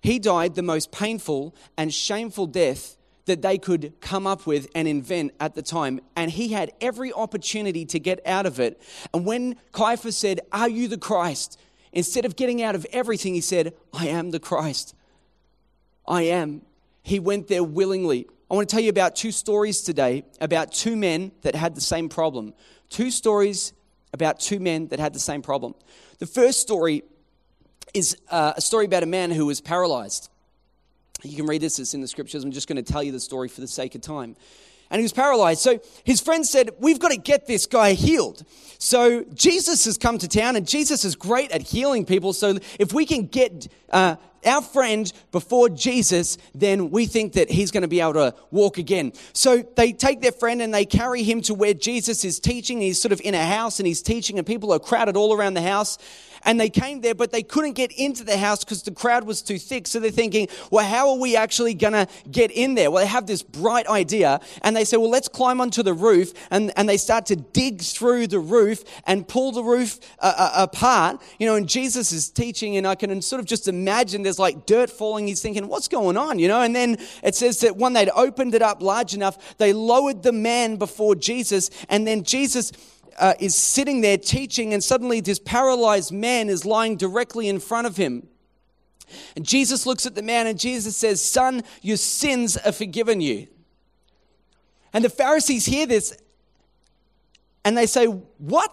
He 0.01 0.19
died 0.19 0.55
the 0.55 0.63
most 0.63 0.93
painful 0.93 1.55
and 1.77 1.93
shameful 1.93 2.47
death 2.47 2.97
that 3.25 3.43
they 3.43 3.59
could 3.59 3.93
come 4.01 4.27
up 4.27 4.47
with 4.47 4.69
and 4.75 4.87
invent 4.87 5.33
at 5.41 5.55
the 5.55 5.63
time. 5.63 6.01
And 6.15 6.31
he 6.31 6.49
had 6.49 6.71
every 6.81 7.13
opportunity 7.13 7.85
to 7.87 7.99
get 7.99 8.25
out 8.25 8.47
of 8.47 8.61
it. 8.61 8.81
And 9.13 9.27
when 9.27 9.57
Caiaphas 9.73 10.17
said, 10.17 10.41
Are 10.53 10.69
you 10.69 10.87
the 10.87 10.99
Christ? 10.99 11.59
Instead 11.93 12.25
of 12.25 12.37
getting 12.37 12.63
out 12.63 12.75
of 12.75 12.87
everything, 12.93 13.35
he 13.35 13.41
said, 13.41 13.75
I 13.93 14.09
am 14.09 14.31
the 14.31 14.41
Christ. 14.41 14.95
I 16.07 16.23
am. 16.23 16.63
He 17.03 17.19
went 17.19 17.49
there 17.49 17.65
willingly. 17.65 18.27
I 18.51 18.55
want 18.55 18.69
to 18.69 18.75
tell 18.75 18.83
you 18.83 18.91
about 18.91 19.17
two 19.17 19.33
stories 19.33 19.83
today 19.83 20.23
about 20.41 20.73
two 20.73 20.95
men 20.95 21.33
that 21.43 21.57
had 21.57 21.75
the 21.75 21.81
same 21.81 22.09
problem. 22.09 22.55
Two 22.89 23.11
stories 23.11 23.73
about 24.13 24.41
two 24.41 24.61
men 24.61 24.89
that 24.89 24.99
had 24.99 25.13
the 25.13 25.21
same 25.21 25.43
problem. 25.43 25.75
The 26.19 26.27
first 26.27 26.61
story 26.61 27.03
is 27.95 28.17
uh, 28.31 28.55
a 28.57 28.61
story 28.61 28.87
about 28.87 29.03
a 29.03 29.07
man 29.07 29.31
who 29.31 29.47
was 29.47 29.61
paralyzed. 29.61 30.31
You 31.23 31.37
can 31.37 31.47
read 31.47 31.61
this, 31.61 31.79
it's 31.79 31.95
in 31.95 32.01
the 32.01 32.09
scriptures. 32.09 32.45
I'm 32.45 32.53
just 32.53 32.69
going 32.69 32.83
to 32.83 32.93
tell 32.93 33.03
you 33.03 33.13
the 33.13 33.21
story 33.21 33.49
for 33.49 33.61
the 33.61 33.69
sake 33.69 33.95
of 33.95 34.01
time. 34.01 34.37
And 34.91 35.01
he 35.01 35.03
was 35.03 35.13
paralyzed. 35.13 35.61
So 35.61 35.81
his 36.05 36.21
friends 36.21 36.49
said, 36.49 36.71
We've 36.79 37.01
got 37.01 37.11
to 37.11 37.17
get 37.17 37.47
this 37.47 37.67
guy 37.67 37.95
healed. 37.95 38.45
So 38.79 39.25
Jesus 39.35 39.85
has 39.87 39.99
come 39.99 40.19
to 40.19 40.29
town, 40.29 40.55
and 40.55 40.67
Jesus 40.67 41.05
is 41.05 41.17
great 41.17 41.51
at 41.51 41.63
healing 41.63 42.05
people. 42.05 42.33
So 42.33 42.59
if 42.79 42.93
we 42.93 43.05
can 43.05 43.27
get 43.27 43.67
uh, 43.91 44.17
our 44.47 44.63
friend 44.63 45.13
before 45.33 45.69
Jesus, 45.69 46.39
then 46.55 46.91
we 46.91 47.07
think 47.07 47.35
that 47.35 47.51
he's 47.51 47.71
going 47.71 47.83
to 47.83 47.89
be 47.89 48.01
able 48.01 48.15
to 48.15 48.35
walk 48.51 48.79
again. 48.79 49.13
So 49.33 49.63
they 49.77 49.93
take 49.93 50.21
their 50.21 50.33
friend 50.33 50.63
and 50.63 50.73
they 50.73 50.85
carry 50.85 51.23
him 51.23 51.43
to 51.43 51.55
where 51.55 51.75
Jesus 51.75 52.25
is 52.25 52.41
teaching. 52.41 52.81
He's 52.81 53.01
sort 53.01 53.13
of 53.13 53.21
in 53.23 53.35
a 53.35 53.45
house 53.45 53.81
and 53.81 53.87
he's 53.87 54.03
teaching, 54.03 54.39
and 54.39 54.47
people 54.47 54.73
are 54.73 54.79
crowded 54.79 55.17
all 55.17 55.35
around 55.35 55.55
the 55.55 55.63
house. 55.63 55.99
And 56.47 56.59
they 56.59 56.71
came 56.71 57.03
there, 57.03 57.15
but 57.15 57.33
they 57.33 57.43
couldn't 57.43 57.73
get 57.75 57.93
into 57.93 58.25
the 58.25 58.39
house 58.39 58.65
because 58.65 58.83
the 58.83 58.93
crowd 58.93 59.25
was 59.25 59.43
too 59.43 59.59
thick. 59.59 59.87
So 59.87 60.01
they're 60.01 60.11
thinking, 60.11 60.49
well, 60.71 60.87
how 60.87 61.11
are 61.11 61.19
we 61.19 61.37
actually 61.37 61.75
going 61.75 61.93
to 61.93 62.09
get 62.31 62.51
in 62.51 62.75
there? 62.75 62.91
Well, 62.91 63.03
they 63.03 63.09
have 63.09 63.27
this 63.27 63.43
bright 63.43 63.87
idea 63.89 64.41
and 64.63 64.75
they 64.75 64.85
say, 64.85 64.97
well, 64.97 65.11
let's 65.11 65.29
climb 65.29 65.61
onto 65.61 65.83
the 65.83 65.93
roof. 65.93 66.33
And, 66.51 66.73
and 66.79 66.89
they 66.89 66.97
start 66.97 67.27
to 67.27 67.37
dig 67.37 67.83
through 67.83 68.29
the 68.29 68.39
roof 68.39 68.85
and 69.07 69.27
pull 69.27 69.53
the 69.53 69.63
roof 69.63 69.99
uh, 70.21 70.33
uh, 70.37 70.53
apart. 70.55 71.21
You 71.39 71.47
know, 71.47 71.57
and 71.57 71.69
Jesus 71.69 72.13
is 72.13 72.31
teaching, 72.31 72.77
and 72.77 72.87
I 72.87 72.95
can 72.95 73.21
sort 73.23 73.41
of 73.41 73.47
just 73.47 73.69
imagine 73.69 74.23
there's 74.23 74.39
like 74.39 74.67
dirt 74.67 74.91
falling. 74.91 75.27
He's 75.27 75.43
thinking, 75.43 75.67
what's 75.69 75.89
going 75.89 76.17
on? 76.17 76.39
You 76.39 76.49
know, 76.49 76.63
and 76.63 76.75
then 76.75 76.99
it 77.23 77.35
says 77.35 77.61
that 77.61 77.77
when 77.77 77.93
they'd 77.93 78.11
opened 78.11 78.55
it 78.55 78.63
up 78.63 78.81
large 78.81 79.15
enough, 79.15 79.59
they 79.59 79.73
lowered 79.73 80.23
the 80.23 80.33
man 80.33 80.77
before 80.77 81.15
Jesus, 81.15 81.71
and 81.89 82.07
then 82.07 82.23
Jesus 82.23 82.73
uh, 83.19 83.35
is 83.39 83.55
sitting 83.55 84.01
there 84.01 84.19
teaching, 84.19 84.73
and 84.73 84.83
suddenly 84.83 85.21
this 85.21 85.39
paralyzed 85.39 86.13
man 86.13 86.49
is 86.49 86.65
lying 86.65 86.97
directly 86.97 87.49
in 87.49 87.61
front 87.61 87.87
of 87.87 87.97
him. 87.97 88.27
And 89.35 89.47
Jesus 89.47 89.87
looks 89.87 90.07
at 90.07 90.15
the 90.15 90.23
man, 90.23 90.47
and 90.47 90.59
Jesus 90.59 90.97
says, 90.97 91.21
Son, 91.21 91.63
your 91.83 91.97
sins 91.97 92.57
are 92.57 92.73
forgiven 92.73 93.21
you. 93.21 93.47
And 94.93 95.05
the 95.05 95.11
Pharisees 95.11 95.67
hear 95.67 95.87
this, 95.87 96.17
and 97.65 97.77
they 97.77 97.87
say, 97.87 98.07
What? 98.07 98.73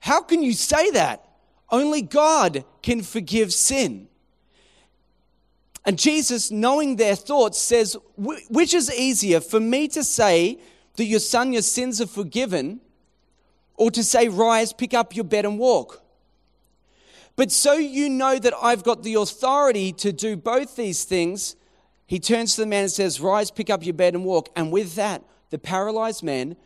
How 0.00 0.22
can 0.22 0.42
you 0.42 0.52
say 0.52 0.90
that? 0.92 1.28
Only 1.70 2.02
God 2.02 2.64
can 2.82 3.02
forgive 3.02 3.52
sin. 3.52 4.08
And 5.84 5.98
Jesus, 5.98 6.50
knowing 6.50 6.96
their 6.96 7.16
thoughts, 7.16 7.58
says, 7.58 7.96
Which 8.16 8.74
is 8.74 8.92
easier 8.92 9.40
for 9.40 9.60
me 9.60 9.88
to 9.88 10.04
say 10.04 10.58
that 10.96 11.04
your 11.04 11.20
son, 11.20 11.52
your 11.52 11.62
sins 11.62 12.00
are 12.00 12.06
forgiven, 12.06 12.80
or 13.78 13.90
to 13.92 14.04
say, 14.04 14.28
Rise, 14.28 14.72
pick 14.72 14.92
up 14.92 15.16
your 15.16 15.24
bed 15.24 15.46
and 15.46 15.58
walk. 15.58 16.02
But 17.36 17.52
so 17.52 17.74
you 17.74 18.10
know 18.10 18.38
that 18.38 18.52
I've 18.60 18.82
got 18.82 19.04
the 19.04 19.14
authority 19.14 19.92
to 19.92 20.12
do 20.12 20.36
both 20.36 20.76
these 20.76 21.04
things, 21.04 21.54
he 22.06 22.18
turns 22.18 22.56
to 22.56 22.62
the 22.62 22.66
man 22.66 22.82
and 22.82 22.92
says, 22.92 23.20
Rise, 23.20 23.50
pick 23.50 23.70
up 23.70 23.84
your 23.84 23.94
bed 23.94 24.14
and 24.14 24.24
walk. 24.24 24.48
And 24.56 24.72
with 24.72 24.96
that, 24.96 25.22
the 25.50 25.58
paralyzed 25.58 26.24
man 26.24 26.56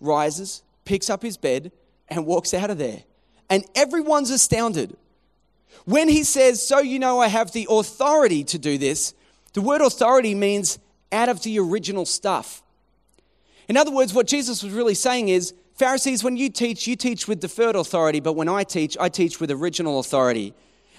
rises, 0.00 0.62
picks 0.84 1.10
up 1.10 1.22
his 1.22 1.36
bed, 1.36 1.70
and 2.08 2.26
walks 2.26 2.54
out 2.54 2.70
of 2.70 2.78
there. 2.78 3.04
And 3.50 3.64
everyone's 3.74 4.30
astounded. 4.30 4.96
When 5.84 6.08
he 6.08 6.24
says, 6.24 6.66
So 6.66 6.78
you 6.78 6.98
know 6.98 7.20
I 7.20 7.28
have 7.28 7.52
the 7.52 7.66
authority 7.68 8.44
to 8.44 8.58
do 8.58 8.78
this, 8.78 9.12
the 9.52 9.60
word 9.60 9.82
authority 9.82 10.34
means 10.34 10.78
out 11.12 11.28
of 11.28 11.42
the 11.42 11.58
original 11.58 12.06
stuff. 12.06 12.62
In 13.68 13.76
other 13.76 13.90
words, 13.90 14.14
what 14.14 14.26
Jesus 14.26 14.62
was 14.62 14.72
really 14.72 14.94
saying 14.94 15.28
is, 15.28 15.54
Pharisees, 15.74 16.22
when 16.22 16.36
you 16.36 16.50
teach, 16.50 16.86
you 16.86 16.94
teach 16.94 17.26
with 17.26 17.40
deferred 17.40 17.74
authority, 17.74 18.20
but 18.20 18.34
when 18.34 18.48
I 18.48 18.62
teach, 18.62 18.96
I 19.00 19.08
teach 19.08 19.40
with 19.40 19.50
original 19.50 19.98
authority. 19.98 20.54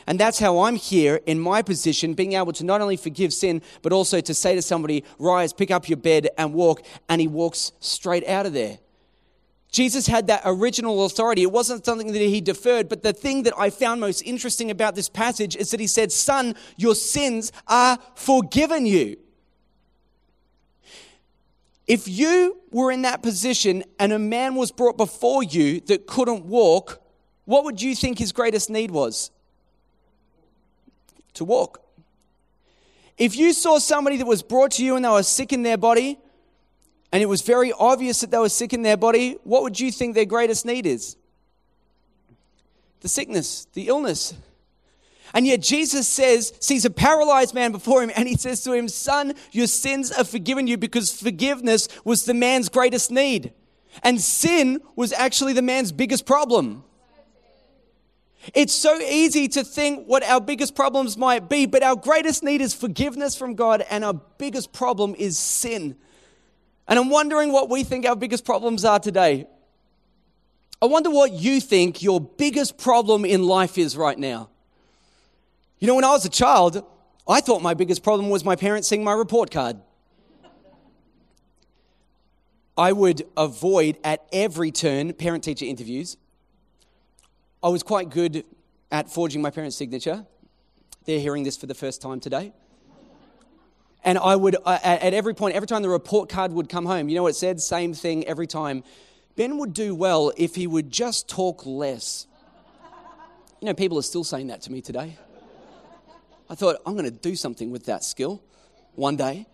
And 0.07 0.19
that's 0.19 0.37
how 0.37 0.61
I'm 0.63 0.75
here 0.75 1.21
in 1.25 1.39
my 1.39 1.61
position, 1.61 2.13
being 2.13 2.33
able 2.33 2.53
to 2.53 2.65
not 2.65 2.81
only 2.81 2.97
forgive 2.97 3.33
sin, 3.33 3.61
but 3.81 3.93
also 3.93 4.19
to 4.19 4.33
say 4.33 4.53
to 4.53 4.61
somebody, 4.61 5.03
rise, 5.17 5.53
pick 5.53 5.71
up 5.71 5.87
your 5.87 5.97
bed 5.97 6.29
and 6.37 6.53
walk. 6.53 6.85
And 7.09 7.21
he 7.21 7.27
walks 7.27 7.71
straight 7.79 8.27
out 8.27 8.45
of 8.45 8.53
there. 8.53 8.79
Jesus 9.71 10.07
had 10.07 10.27
that 10.27 10.41
original 10.45 11.05
authority. 11.05 11.41
It 11.41 11.51
wasn't 11.51 11.85
something 11.85 12.11
that 12.11 12.19
he 12.19 12.39
deferred, 12.39 12.87
but 12.87 13.01
the 13.01 13.13
thing 13.13 13.43
that 13.43 13.53
I 13.57 13.69
found 13.69 13.99
most 13.99 14.21
interesting 14.21 14.71
about 14.71 14.95
this 14.95 15.09
passage 15.09 15.55
is 15.55 15.71
that 15.71 15.79
he 15.79 15.87
said, 15.87 16.11
Son, 16.11 16.55
your 16.77 16.95
sins 16.95 17.51
are 17.67 17.97
forgiven 18.15 18.85
you. 18.85 19.17
If 21.87 22.07
you 22.07 22.57
were 22.71 22.91
in 22.91 23.03
that 23.03 23.21
position 23.21 23.83
and 23.99 24.11
a 24.11 24.19
man 24.19 24.55
was 24.55 24.71
brought 24.71 24.97
before 24.97 25.43
you 25.43 25.81
that 25.81 26.07
couldn't 26.07 26.45
walk, 26.45 27.01
what 27.45 27.63
would 27.63 27.81
you 27.81 27.95
think 27.95 28.17
his 28.17 28.31
greatest 28.31 28.69
need 28.69 28.91
was? 28.91 29.29
To 31.35 31.45
walk. 31.45 31.81
If 33.17 33.37
you 33.37 33.53
saw 33.53 33.77
somebody 33.77 34.17
that 34.17 34.25
was 34.25 34.41
brought 34.41 34.71
to 34.71 34.83
you 34.83 34.95
and 34.95 35.05
they 35.05 35.09
were 35.09 35.23
sick 35.23 35.53
in 35.53 35.63
their 35.63 35.77
body, 35.77 36.17
and 37.11 37.21
it 37.21 37.27
was 37.27 37.41
very 37.41 37.71
obvious 37.71 38.21
that 38.21 38.31
they 38.31 38.37
were 38.37 38.49
sick 38.49 38.73
in 38.73 38.81
their 38.81 38.97
body, 38.97 39.37
what 39.43 39.63
would 39.63 39.79
you 39.79 39.91
think 39.91 40.15
their 40.15 40.25
greatest 40.25 40.65
need 40.65 40.85
is? 40.85 41.15
The 43.01 43.07
sickness, 43.07 43.67
the 43.73 43.87
illness. 43.87 44.33
And 45.35 45.45
yet 45.45 45.61
Jesus 45.61 46.07
says, 46.07 46.53
sees 46.61 46.85
a 46.85 46.89
paralyzed 46.89 47.53
man 47.53 47.73
before 47.73 48.01
him, 48.01 48.09
and 48.15 48.25
he 48.25 48.37
says 48.37 48.63
to 48.63 48.71
him, 48.71 48.87
Son, 48.87 49.33
your 49.51 49.67
sins 49.67 50.09
are 50.09 50.23
forgiven 50.23 50.65
you 50.65 50.77
because 50.77 51.11
forgiveness 51.11 51.89
was 52.05 52.23
the 52.23 52.33
man's 52.33 52.69
greatest 52.69 53.11
need. 53.11 53.51
And 54.01 54.21
sin 54.21 54.79
was 54.95 55.11
actually 55.11 55.51
the 55.51 55.61
man's 55.61 55.91
biggest 55.91 56.25
problem. 56.25 56.85
It's 58.53 58.73
so 58.73 58.97
easy 59.01 59.49
to 59.49 59.65
think 59.65 60.07
what 60.07 60.23
our 60.23 60.39
biggest 60.39 60.73
problems 60.73 61.17
might 61.17 61.49
be, 61.49 61.65
but 61.65 61.83
our 61.83 61.97
greatest 61.97 62.41
need 62.41 62.61
is 62.61 62.73
forgiveness 62.73 63.35
from 63.35 63.55
God, 63.55 63.85
and 63.89 64.05
our 64.05 64.13
biggest 64.13 64.71
problem 64.71 65.15
is 65.17 65.37
sin. 65.37 65.97
And 66.87 66.97
I'm 66.97 67.09
wondering 67.09 67.51
what 67.51 67.69
we 67.69 67.83
think 67.83 68.05
our 68.05 68.15
biggest 68.15 68.45
problems 68.45 68.85
are 68.85 68.99
today. 68.99 69.47
I 70.81 70.85
wonder 70.85 71.09
what 71.09 71.33
you 71.33 71.59
think 71.59 72.01
your 72.01 72.21
biggest 72.21 72.77
problem 72.77 73.25
in 73.25 73.43
life 73.43 73.77
is 73.77 73.97
right 73.97 74.17
now. 74.17 74.49
You 75.79 75.87
know, 75.87 75.95
when 75.95 76.05
I 76.05 76.11
was 76.11 76.25
a 76.25 76.29
child, 76.29 76.85
I 77.27 77.41
thought 77.41 77.61
my 77.61 77.73
biggest 77.73 78.01
problem 78.01 78.29
was 78.29 78.45
my 78.45 78.55
parents 78.55 78.87
seeing 78.87 79.03
my 79.03 79.11
report 79.11 79.51
card. 79.51 79.77
I 82.77 82.91
would 82.91 83.23
avoid 83.35 83.97
at 84.03 84.25
every 84.31 84.71
turn 84.71 85.13
parent 85.13 85.43
teacher 85.43 85.65
interviews. 85.65 86.17
I 87.63 87.69
was 87.69 87.83
quite 87.83 88.09
good 88.09 88.45
at 88.91 89.09
forging 89.09 89.41
my 89.41 89.49
parents' 89.49 89.75
signature. 89.75 90.25
They're 91.05 91.19
hearing 91.19 91.43
this 91.43 91.57
for 91.57 91.67
the 91.67 91.73
first 91.73 92.01
time 92.01 92.19
today. 92.19 92.53
And 94.03 94.17
I 94.17 94.35
would, 94.35 94.55
uh, 94.65 94.77
at 94.83 95.13
every 95.13 95.33
point, 95.33 95.55
every 95.55 95.67
time 95.67 95.81
the 95.81 95.89
report 95.89 96.29
card 96.29 96.51
would 96.51 96.69
come 96.69 96.85
home, 96.85 97.09
you 97.09 97.15
know 97.15 97.23
what 97.23 97.29
it 97.29 97.35
said? 97.35 97.59
Same 97.59 97.93
thing 97.93 98.25
every 98.27 98.47
time. 98.47 98.83
Ben 99.35 99.57
would 99.57 99.73
do 99.73 99.95
well 99.95 100.31
if 100.37 100.55
he 100.55 100.67
would 100.67 100.91
just 100.91 101.27
talk 101.27 101.65
less. 101.65 102.27
You 103.61 103.67
know, 103.67 103.73
people 103.73 103.97
are 103.97 104.03
still 104.03 104.23
saying 104.23 104.47
that 104.47 104.61
to 104.63 104.71
me 104.71 104.81
today. 104.81 105.17
I 106.49 106.55
thought, 106.55 106.77
I'm 106.85 106.93
going 106.93 107.05
to 107.05 107.11
do 107.11 107.35
something 107.35 107.71
with 107.71 107.85
that 107.85 108.03
skill 108.03 108.41
one 108.93 109.15
day. 109.15 109.47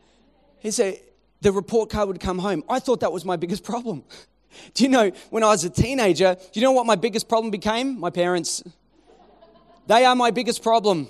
He 0.60 0.72
said, 0.72 1.00
the 1.42 1.52
report 1.52 1.90
card 1.90 2.08
would 2.08 2.20
come 2.20 2.40
home. 2.40 2.64
I 2.70 2.80
thought 2.80 3.00
that 3.00 3.12
was 3.12 3.26
my 3.26 3.36
biggest 3.36 3.64
problem. 3.64 4.04
Do 4.74 4.84
you 4.84 4.90
know, 4.90 5.12
when 5.30 5.44
I 5.44 5.48
was 5.48 5.64
a 5.64 5.70
teenager, 5.70 6.36
do 6.36 6.60
you 6.60 6.62
know 6.62 6.74
what 6.74 6.86
my 6.86 6.98
biggest 6.98 7.30
problem 7.30 7.52
became? 7.52 7.98
My 7.98 8.10
parents. 8.10 8.62
They 9.88 10.04
are 10.04 10.14
my 10.14 10.30
biggest 10.30 10.62
problem. 10.62 11.08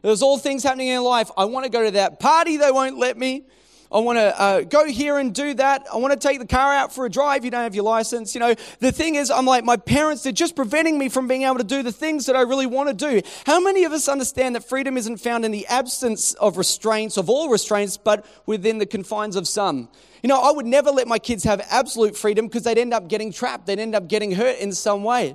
There's 0.00 0.22
all 0.22 0.38
things 0.38 0.62
happening 0.62 0.88
in 0.88 1.02
life. 1.02 1.30
I 1.36 1.44
want 1.44 1.64
to 1.64 1.70
go 1.70 1.84
to 1.84 1.90
that 1.92 2.18
party, 2.18 2.56
they 2.56 2.70
won't 2.70 2.96
let 2.96 3.18
me. 3.18 3.44
I 3.90 4.00
want 4.00 4.18
to 4.18 4.40
uh, 4.40 4.60
go 4.62 4.84
here 4.86 5.16
and 5.16 5.34
do 5.34 5.54
that. 5.54 5.86
I 5.90 5.96
want 5.96 6.12
to 6.12 6.28
take 6.28 6.38
the 6.38 6.46
car 6.46 6.74
out 6.74 6.92
for 6.94 7.06
a 7.06 7.10
drive. 7.10 7.44
You 7.44 7.50
don't 7.50 7.62
have 7.62 7.74
your 7.74 7.84
license. 7.84 8.34
You 8.34 8.40
know, 8.40 8.54
the 8.80 8.92
thing 8.92 9.14
is, 9.14 9.30
I'm 9.30 9.46
like, 9.46 9.64
my 9.64 9.78
parents, 9.78 10.22
they're 10.22 10.32
just 10.32 10.54
preventing 10.54 10.98
me 10.98 11.08
from 11.08 11.26
being 11.26 11.44
able 11.44 11.56
to 11.56 11.64
do 11.64 11.82
the 11.82 11.92
things 11.92 12.26
that 12.26 12.36
I 12.36 12.42
really 12.42 12.66
want 12.66 12.90
to 12.90 12.94
do. 12.94 13.26
How 13.46 13.60
many 13.60 13.84
of 13.84 13.92
us 13.92 14.06
understand 14.06 14.56
that 14.56 14.68
freedom 14.68 14.98
isn't 14.98 15.16
found 15.18 15.46
in 15.46 15.52
the 15.52 15.66
absence 15.68 16.34
of 16.34 16.58
restraints, 16.58 17.16
of 17.16 17.30
all 17.30 17.48
restraints, 17.48 17.96
but 17.96 18.26
within 18.44 18.76
the 18.76 18.86
confines 18.86 19.36
of 19.36 19.48
some? 19.48 19.88
You 20.22 20.28
know, 20.28 20.40
I 20.40 20.50
would 20.50 20.66
never 20.66 20.90
let 20.90 21.08
my 21.08 21.18
kids 21.18 21.44
have 21.44 21.66
absolute 21.70 22.14
freedom 22.14 22.46
because 22.46 22.64
they'd 22.64 22.76
end 22.76 22.92
up 22.92 23.08
getting 23.08 23.32
trapped. 23.32 23.66
They'd 23.66 23.78
end 23.78 23.94
up 23.94 24.06
getting 24.08 24.32
hurt 24.32 24.58
in 24.58 24.72
some 24.72 25.02
way. 25.02 25.34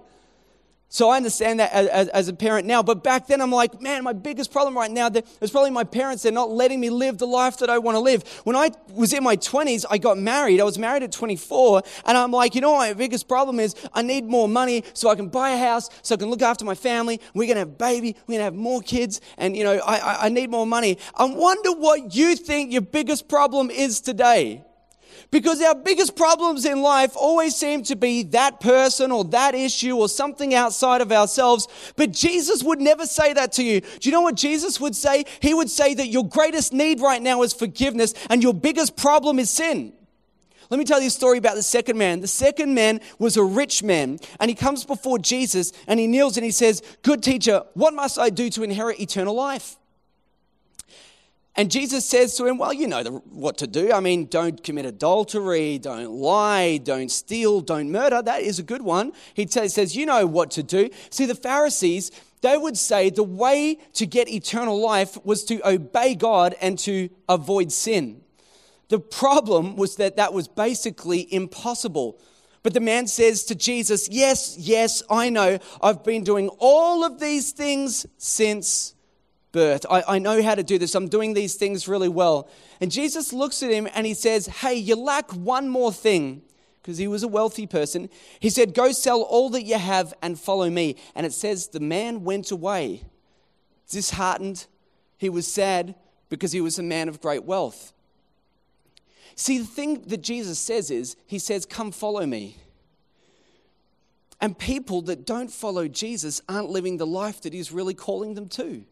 So 0.94 1.10
I 1.10 1.18
understand 1.18 1.60
that 1.60 1.72
as, 1.72 1.88
as, 1.88 2.08
as, 2.10 2.28
a 2.28 2.34
parent 2.34 2.68
now. 2.68 2.84
But 2.84 3.04
back 3.04 3.26
then, 3.26 3.42
I'm 3.42 3.52
like, 3.52 3.82
man, 3.82 4.04
my 4.04 4.14
biggest 4.14 4.52
problem 4.52 4.78
right 4.78 4.92
now 4.92 5.10
is 5.42 5.50
probably 5.50 5.72
my 5.72 5.84
parents. 5.84 6.22
They're 6.22 6.32
not 6.32 6.52
letting 6.52 6.80
me 6.80 6.92
live 6.92 7.18
the 7.18 7.26
life 7.26 7.58
that 7.58 7.70
I 7.72 7.80
want 7.80 7.96
to 7.96 8.00
live. 8.00 8.22
When 8.44 8.56
I 8.56 8.70
was 8.92 9.12
in 9.12 9.24
my 9.24 9.36
20s, 9.36 9.86
I 9.90 9.98
got 9.98 10.20
married. 10.20 10.62
I 10.62 10.66
was 10.66 10.78
married 10.78 11.02
at 11.02 11.12
24. 11.12 11.82
And 12.06 12.16
I'm 12.16 12.30
like, 12.30 12.54
you 12.54 12.62
know, 12.62 12.78
my 12.78 12.94
biggest 12.94 13.28
problem 13.28 13.60
is 13.60 13.74
I 13.92 14.04
need 14.04 14.26
more 14.26 14.48
money 14.48 14.84
so 14.94 15.10
I 15.10 15.16
can 15.16 15.30
buy 15.30 15.50
a 15.50 15.58
house, 15.58 15.90
so 16.04 16.14
I 16.14 16.20
can 16.20 16.30
look 16.30 16.44
after 16.44 16.64
my 16.64 16.76
family. 16.76 17.20
We're 17.34 17.48
going 17.48 17.56
to 17.56 17.62
have 17.62 17.80
baby. 17.80 18.16
We're 18.28 18.34
going 18.34 18.42
to 18.42 18.44
have 18.44 18.54
more 18.54 18.84
kids. 18.84 19.20
And, 19.40 19.58
you 19.58 19.64
know, 19.64 19.80
I, 19.80 19.98
I, 19.98 20.26
I 20.26 20.30
need 20.30 20.52
more 20.52 20.68
money. 20.68 21.00
I 21.16 21.26
wonder 21.26 21.72
what 21.72 22.14
you 22.14 22.36
think 22.36 22.72
your 22.72 22.84
biggest 22.84 23.28
problem 23.28 23.72
is 23.72 24.00
today. 24.00 24.64
Because 25.32 25.62
our 25.62 25.76
biggest 25.76 26.16
problems 26.16 26.66
in 26.66 26.82
life 26.82 27.14
always 27.16 27.56
seem 27.56 27.84
to 27.84 27.96
be 27.96 28.24
that 28.24 28.60
person 28.60 29.12
or 29.12 29.24
that 29.26 29.56
issue 29.56 29.96
or 29.96 30.10
something 30.10 30.54
outside 30.54 31.02
of 31.02 31.12
ourselves. 31.12 31.68
But 31.96 32.12
Jesus 32.12 32.64
would 32.64 32.80
never 32.80 33.06
say 33.06 33.34
that 33.34 33.52
to 33.54 33.64
you. 33.64 33.82
Do 33.82 34.10
you 34.10 34.12
know 34.12 34.22
what 34.22 34.36
Jesus 34.36 34.80
would 34.80 34.96
say? 34.96 35.26
He 35.40 35.54
would 35.54 35.70
say 35.70 35.94
that 35.94 36.08
your 36.08 36.28
greatest 36.28 36.74
need 36.74 37.00
right 37.00 37.22
now 37.22 37.42
is 37.44 37.54
forgiveness 37.54 38.14
and 38.30 38.44
your 38.44 38.54
biggest 38.54 38.96
problem 38.96 39.40
is 39.40 39.50
sin. 39.50 39.94
Let 40.70 40.80
me 40.80 40.86
tell 40.86 41.02
you 41.02 41.08
a 41.08 41.12
story 41.12 41.38
about 41.38 41.56
the 41.56 41.62
second 41.62 41.98
man. 41.98 42.22
The 42.22 42.28
second 42.28 42.74
man 42.74 43.00
was 43.20 43.38
a 43.38 43.44
rich 43.44 43.84
man, 43.84 44.18
and 44.40 44.50
he 44.50 44.56
comes 44.56 44.86
before 44.86 45.20
Jesus 45.20 45.72
and 45.88 46.00
he 46.00 46.08
kneels 46.08 46.36
and 46.36 46.44
he 46.44 46.50
says, 46.52 46.82
Good 47.04 47.22
teacher, 47.22 47.64
what 47.76 47.94
must 47.94 48.18
I 48.18 48.32
do 48.32 48.50
to 48.50 48.64
inherit 48.64 49.00
eternal 49.00 49.36
life? 49.36 49.78
And 51.56 51.70
Jesus 51.70 52.04
says 52.04 52.36
to 52.38 52.46
him, 52.46 52.58
Well, 52.58 52.74
you 52.74 52.88
know 52.88 53.04
the, 53.04 53.12
what 53.12 53.58
to 53.60 53.68
do. 53.68 53.92
I 53.92 54.00
mean, 54.00 54.26
don't 54.26 54.64
commit 54.64 54.86
adultery, 54.86 55.78
don't 55.78 56.12
lie, 56.12 56.78
don't 56.78 57.12
steal, 57.12 57.62
don't 57.62 57.92
murder. 57.92 58.22
That 58.22 58.42
is 58.42 58.58
a 58.58 58.64
good 58.64 58.82
one. 58.82 59.14
He 59.36 59.46
says, 59.48 59.96
You 59.96 60.08
know 60.08 60.26
what 60.26 60.50
to 60.52 60.64
do. 60.64 60.90
See, 61.12 61.26
the 61.26 61.36
Pharisees, 61.36 62.12
they 62.42 62.58
would 62.58 62.78
say 62.78 63.10
the 63.12 63.24
way 63.24 63.78
to 63.94 64.06
get 64.08 64.28
eternal 64.30 64.80
life 64.82 65.24
was 65.24 65.46
to 65.46 65.66
obey 65.68 66.16
God 66.16 66.56
and 66.60 66.78
to 66.80 67.10
avoid 67.30 67.72
sin. 67.72 68.22
The 68.90 69.00
problem 69.00 69.76
was 69.76 69.96
that 69.98 70.18
that 70.18 70.34
was 70.34 70.48
basically 70.48 71.32
impossible. 71.32 72.20
But 72.64 72.74
the 72.74 72.80
man 72.80 73.08
says 73.08 73.44
to 73.46 73.56
Jesus, 73.56 74.10
Yes, 74.10 74.58
yes, 74.58 75.04
I 75.10 75.30
know. 75.30 75.60
I've 75.82 76.04
been 76.04 76.24
doing 76.24 76.50
all 76.58 77.04
of 77.04 77.20
these 77.20 77.52
things 77.52 78.08
since 78.18 78.93
birth. 79.54 79.86
I, 79.90 80.04
I 80.08 80.20
know 80.20 80.44
how 80.44 80.56
to 80.56 80.64
do 80.64 80.78
this. 80.78 80.96
I'm 80.96 81.08
doing 81.08 81.34
these 81.34 81.56
things 81.56 81.88
really 81.88 82.10
well. 82.10 82.50
And 82.82 82.92
Jesus 82.92 83.32
looks 83.32 83.64
at 83.64 83.72
him 83.72 83.88
and 83.96 84.06
he 84.06 84.14
says, 84.14 84.48
Hey, 84.48 84.74
you 84.74 84.98
lack 84.98 85.32
one 85.32 85.70
more 85.70 85.94
thing. 85.94 86.42
Because 86.82 86.98
he 86.98 87.08
was 87.08 87.24
a 87.24 87.30
wealthy 87.30 87.66
person. 87.66 88.10
He 88.42 88.50
said, 88.50 88.74
Go 88.74 88.92
sell 88.92 89.22
all 89.22 89.50
that 89.52 89.64
you 89.64 89.78
have 89.78 90.14
and 90.22 90.38
follow 90.38 90.70
me. 90.70 90.98
And 91.16 91.26
it 91.26 91.32
says, 91.32 91.70
The 91.70 91.80
man 91.80 92.26
went 92.26 92.52
away, 92.52 93.04
disheartened. 93.90 94.66
He 95.18 95.30
was 95.30 95.48
sad 95.48 95.96
because 96.28 96.52
he 96.52 96.60
was 96.60 96.78
a 96.78 96.84
man 96.84 97.08
of 97.08 97.22
great 97.22 97.46
wealth. 97.46 97.94
See, 99.36 99.60
the 99.60 99.66
thing 99.66 100.02
that 100.08 100.22
Jesus 100.22 100.60
says 100.60 100.92
is, 100.92 101.16
He 101.26 101.40
says, 101.40 101.66
Come 101.66 101.94
follow 101.94 102.26
me. 102.26 102.58
And 104.42 104.58
people 104.58 105.04
that 105.04 105.26
don't 105.26 105.50
follow 105.50 105.88
Jesus 105.88 106.42
aren't 106.50 106.70
living 106.70 106.98
the 106.98 107.08
life 107.08 107.42
that 107.44 107.54
He's 107.54 107.72
really 107.72 107.94
calling 107.94 108.34
them 108.34 108.50
to. 108.50 108.84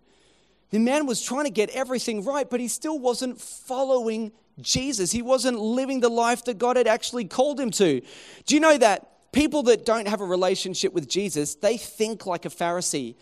The 0.71 0.79
man 0.79 1.05
was 1.05 1.21
trying 1.21 1.45
to 1.45 1.51
get 1.51 1.69
everything 1.69 2.23
right, 2.23 2.49
but 2.49 2.59
he 2.59 2.67
still 2.67 2.97
wasn't 2.97 3.39
following 3.39 4.31
Jesus. 4.59 5.11
He 5.11 5.21
wasn't 5.21 5.59
living 5.59 5.99
the 5.99 6.09
life 6.09 6.45
that 6.45 6.57
God 6.57 6.77
had 6.77 6.87
actually 6.87 7.25
called 7.25 7.59
him 7.59 7.71
to. 7.71 8.01
Do 8.45 8.55
you 8.55 8.61
know 8.61 8.77
that 8.77 9.31
people 9.31 9.63
that 9.63 9.85
don't 9.85 10.07
have 10.07 10.21
a 10.21 10.25
relationship 10.25 10.93
with 10.93 11.09
Jesus, 11.09 11.55
they 11.55 11.77
think 11.77 12.25
like 12.25 12.45
a 12.45 12.49
Pharisee. 12.49 13.15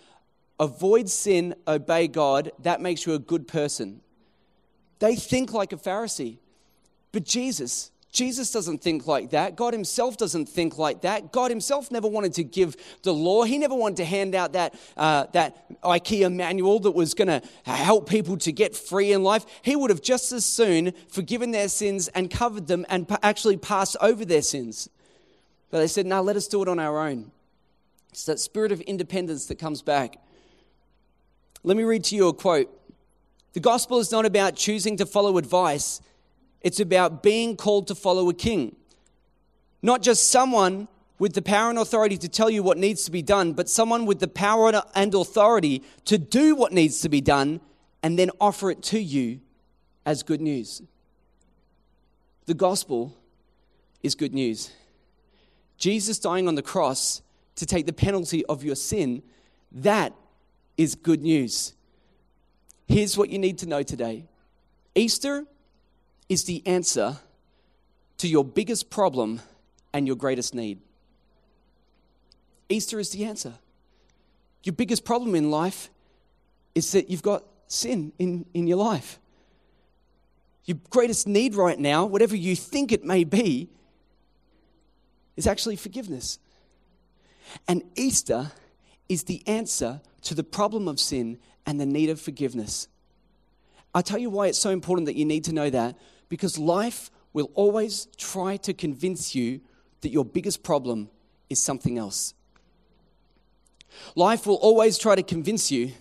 Avoid 0.60 1.10
sin, 1.10 1.56
obey 1.68 2.08
God, 2.08 2.52
that 2.60 2.82
makes 2.82 3.06
you 3.06 3.14
a 3.14 3.20
good 3.20 3.48
person. 3.48 4.02
They 5.00 5.16
think 5.16 5.54
like 5.54 5.72
a 5.72 5.78
Pharisee. 5.78 6.38
But 7.12 7.24
Jesus, 7.24 7.92
Jesus 8.12 8.52
doesn't 8.52 8.82
think 8.82 9.06
like 9.06 9.30
that. 9.32 9.56
God 9.56 9.74
Himself 9.74 10.18
doesn't 10.18 10.48
think 10.48 10.78
like 10.80 11.02
that. 11.02 11.32
God 11.32 11.52
Himself 11.52 11.92
never 11.92 12.08
wanted 12.08 12.34
to 12.36 12.44
give 12.44 12.76
the 13.04 13.14
law. 13.14 13.44
He 13.44 13.58
never 13.60 13.76
wanted 13.76 13.98
to 13.98 14.06
hand 14.06 14.34
out 14.34 14.54
that, 14.54 14.74
uh, 14.98 15.28
that 15.34 15.82
IKEA 15.82 16.34
manual 16.34 16.80
that 16.80 16.92
was 16.92 17.14
going 17.14 17.28
to 17.28 17.42
help 17.64 18.10
people 18.10 18.36
to 18.38 18.52
get 18.52 18.76
free 18.76 19.12
in 19.12 19.22
life. 19.22 19.46
He 19.62 19.76
would 19.76 19.92
have 19.92 20.02
just 20.02 20.32
as 20.32 20.44
soon 20.44 20.94
forgiven 21.08 21.52
their 21.52 21.68
sins 21.68 22.08
and 22.10 22.32
covered 22.32 22.66
them 22.66 22.86
and 22.90 23.06
actually 23.22 23.58
passed 23.58 23.96
over 24.02 24.26
their 24.26 24.42
sins. 24.42 24.90
But 25.70 25.78
they 25.78 25.88
said, 25.88 26.08
no, 26.08 26.22
let 26.24 26.36
us 26.36 26.48
do 26.48 26.64
it 26.64 26.68
on 26.68 26.80
our 26.80 27.00
own. 27.08 27.32
It's 28.10 28.26
that 28.26 28.40
spirit 28.40 28.72
of 28.72 28.82
independence 28.82 29.46
that 29.48 29.60
comes 29.60 29.84
back. 29.84 30.18
Let 31.64 31.78
me 31.78 31.84
read 31.84 32.06
to 32.06 32.16
you 32.16 32.28
a 32.30 32.34
quote. 32.34 32.76
The 33.54 33.60
gospel 33.60 34.00
is 34.00 34.12
not 34.12 34.26
about 34.26 34.56
choosing 34.56 34.98
to 34.98 35.06
follow 35.06 35.38
advice 35.38 36.02
it's 36.62 36.80
about 36.80 37.24
being 37.24 37.56
called 37.56 37.88
to 37.88 37.96
follow 37.96 38.30
a 38.30 38.34
king. 38.34 38.76
Not 39.82 40.02
just 40.02 40.30
someone 40.30 40.88
with 41.18 41.34
the 41.34 41.42
power 41.42 41.70
and 41.70 41.80
authority 41.80 42.18
to 42.18 42.30
tell 42.30 42.50
you 42.50 42.64
what 42.64 42.78
needs 42.78 43.04
to 43.06 43.12
be 43.12 43.22
done, 43.22 43.54
but 43.54 43.70
someone 43.70 44.06
with 44.06 44.20
the 44.20 44.28
power 44.28 44.82
and 44.96 45.14
authority 45.14 45.84
to 46.06 46.18
do 46.18 46.56
what 46.56 46.72
needs 46.72 47.02
to 47.02 47.10
be 47.10 47.22
done 47.22 47.62
and 48.02 48.18
then 48.18 48.32
offer 48.40 48.72
it 48.72 48.82
to 48.82 49.00
you 49.00 49.40
as 50.06 50.24
good 50.24 50.42
news. 50.42 50.82
The 52.46 52.54
gospel 52.54 53.16
is 54.02 54.16
good 54.16 54.34
news. 54.34 54.72
Jesus 55.78 56.20
dying 56.20 56.48
on 56.48 56.56
the 56.56 56.62
cross 56.62 57.22
to 57.56 57.66
take 57.66 57.86
the 57.86 57.94
penalty 57.94 58.46
of 58.46 58.64
your 58.64 58.76
sin, 58.76 59.22
that 59.72 60.14
is 60.78 60.96
good 60.96 61.22
news. 61.22 61.74
Here's 62.88 63.18
what 63.18 63.30
you 63.30 63.38
need 63.38 63.60
to 63.60 63.68
know 63.68 63.84
today 63.84 64.26
Easter 64.96 65.46
is 66.30 66.44
the 66.46 66.66
answer 66.66 67.18
to 68.20 68.28
your 68.28 68.46
biggest 68.46 68.90
problem 68.90 69.42
and 69.92 70.06
your 70.06 70.16
greatest 70.16 70.54
need. 70.54 70.80
Easter 72.70 73.00
is 73.00 73.10
the 73.10 73.26
answer. 73.26 73.56
Your 74.64 74.74
biggest 74.74 75.04
problem 75.04 75.34
in 75.36 75.50
life 75.50 75.90
is 76.76 76.92
that 76.92 77.10
you've 77.10 77.24
got 77.24 77.44
sin 77.68 78.14
in, 78.20 78.46
in 78.54 78.68
your 78.68 78.78
life. 78.78 79.20
Your 80.66 80.78
greatest 80.92 81.28
need 81.28 81.56
right 81.56 81.80
now, 81.80 82.06
whatever 82.06 82.36
you 82.36 82.56
think 82.56 82.92
it 82.92 83.04
may 83.04 83.24
be, 83.24 83.70
is 85.36 85.48
actually 85.48 85.78
forgiveness. 85.78 86.38
And 87.68 87.84
Easter 87.96 88.52
is 89.08 89.24
the 89.24 89.42
answer 89.48 90.02
to 90.24 90.36
the 90.36 90.44
problem 90.44 90.88
of 90.88 91.00
sin 91.00 91.40
and 91.66 91.80
the 91.80 91.86
need 91.86 92.10
of 92.10 92.22
forgiveness. 92.22 92.88
I'll 93.96 94.04
tell 94.04 94.20
you 94.20 94.30
why 94.30 94.48
it's 94.48 94.60
so 94.60 94.70
important 94.70 95.08
that 95.08 95.16
you 95.16 95.26
need 95.26 95.46
to 95.46 95.54
know 95.54 95.70
that 95.72 95.98
because 96.30 96.58
life 96.58 97.12
will 97.34 97.50
always 97.56 98.08
try 98.18 98.58
to 98.58 98.74
convince 98.74 99.36
you 99.36 99.62
that 100.02 100.10
your 100.10 100.24
biggest 100.24 100.64
problem 100.64 101.10
is 101.50 101.62
something 101.62 101.98
else. 101.98 102.34
Life 104.16 104.46
will 104.46 104.56
always 104.56 104.98
try 104.98 105.16
to 105.16 105.24
convince 105.24 105.72
you 105.72 105.92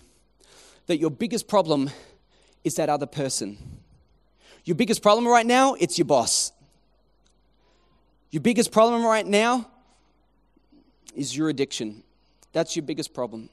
that 0.85 0.97
your 0.97 1.09
biggest 1.09 1.47
problem 1.47 1.89
is 2.63 2.75
that 2.75 2.89
other 2.89 3.05
person. 3.05 3.57
Your 4.63 4.75
biggest 4.75 5.01
problem 5.01 5.27
right 5.27 5.45
now, 5.45 5.73
it's 5.73 5.97
your 5.97 6.05
boss. 6.05 6.51
Your 8.31 8.41
biggest 8.41 8.71
problem 8.71 9.03
right 9.03 9.25
now 9.25 9.67
is 11.15 11.35
your 11.35 11.49
addiction. 11.49 12.03
That's 12.53 12.75
your 12.75 12.83
biggest 12.83 13.13
problem. 13.13 13.49